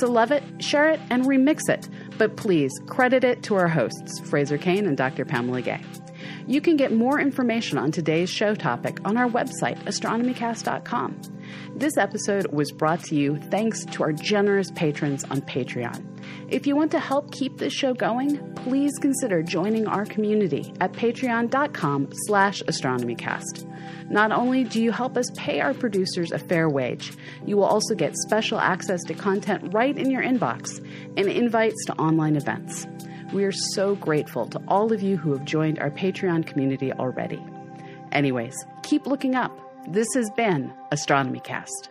So 0.00 0.10
love 0.10 0.32
it, 0.32 0.42
share 0.58 0.90
it, 0.90 1.00
and 1.10 1.26
remix 1.26 1.68
it. 1.68 1.88
But 2.18 2.36
please 2.36 2.72
credit 2.88 3.22
it 3.22 3.44
to 3.44 3.54
our 3.54 3.68
hosts, 3.68 4.18
Fraser 4.28 4.58
Cain 4.58 4.84
and 4.84 4.96
Dr. 4.96 5.24
Pamela 5.24 5.62
Gay. 5.62 5.80
You 6.50 6.60
can 6.60 6.76
get 6.76 6.92
more 6.92 7.20
information 7.20 7.78
on 7.78 7.92
today's 7.92 8.28
show 8.28 8.56
topic 8.56 8.98
on 9.04 9.16
our 9.16 9.28
website, 9.28 9.80
astronomycast.com. 9.84 11.20
This 11.76 11.96
episode 11.96 12.48
was 12.48 12.72
brought 12.72 13.04
to 13.04 13.14
you 13.14 13.38
thanks 13.52 13.84
to 13.84 14.02
our 14.02 14.12
generous 14.12 14.72
patrons 14.72 15.22
on 15.22 15.42
Patreon. 15.42 16.04
If 16.48 16.66
you 16.66 16.74
want 16.74 16.90
to 16.90 16.98
help 16.98 17.30
keep 17.30 17.58
this 17.58 17.72
show 17.72 17.94
going, 17.94 18.52
please 18.54 18.90
consider 18.98 19.44
joining 19.44 19.86
our 19.86 20.04
community 20.04 20.74
at 20.80 20.92
patreon.com 20.92 22.08
slash 22.26 22.64
astronomycast. 22.64 24.10
Not 24.10 24.32
only 24.32 24.64
do 24.64 24.82
you 24.82 24.90
help 24.90 25.16
us 25.16 25.30
pay 25.36 25.60
our 25.60 25.72
producers 25.72 26.32
a 26.32 26.38
fair 26.40 26.68
wage, 26.68 27.12
you 27.46 27.56
will 27.56 27.64
also 27.64 27.94
get 27.94 28.16
special 28.16 28.58
access 28.58 29.04
to 29.04 29.14
content 29.14 29.72
right 29.72 29.96
in 29.96 30.10
your 30.10 30.24
inbox 30.24 30.84
and 31.16 31.28
invites 31.28 31.84
to 31.84 31.94
online 31.94 32.34
events. 32.34 32.88
We 33.32 33.44
are 33.44 33.52
so 33.52 33.94
grateful 33.94 34.46
to 34.46 34.60
all 34.66 34.92
of 34.92 35.02
you 35.02 35.16
who 35.16 35.32
have 35.32 35.44
joined 35.44 35.78
our 35.78 35.90
Patreon 35.90 36.46
community 36.46 36.92
already. 36.92 37.40
Anyways, 38.10 38.56
keep 38.82 39.06
looking 39.06 39.36
up. 39.36 39.56
This 39.86 40.08
has 40.14 40.28
been 40.30 40.72
Astronomy 40.90 41.38
Cast. 41.38 41.90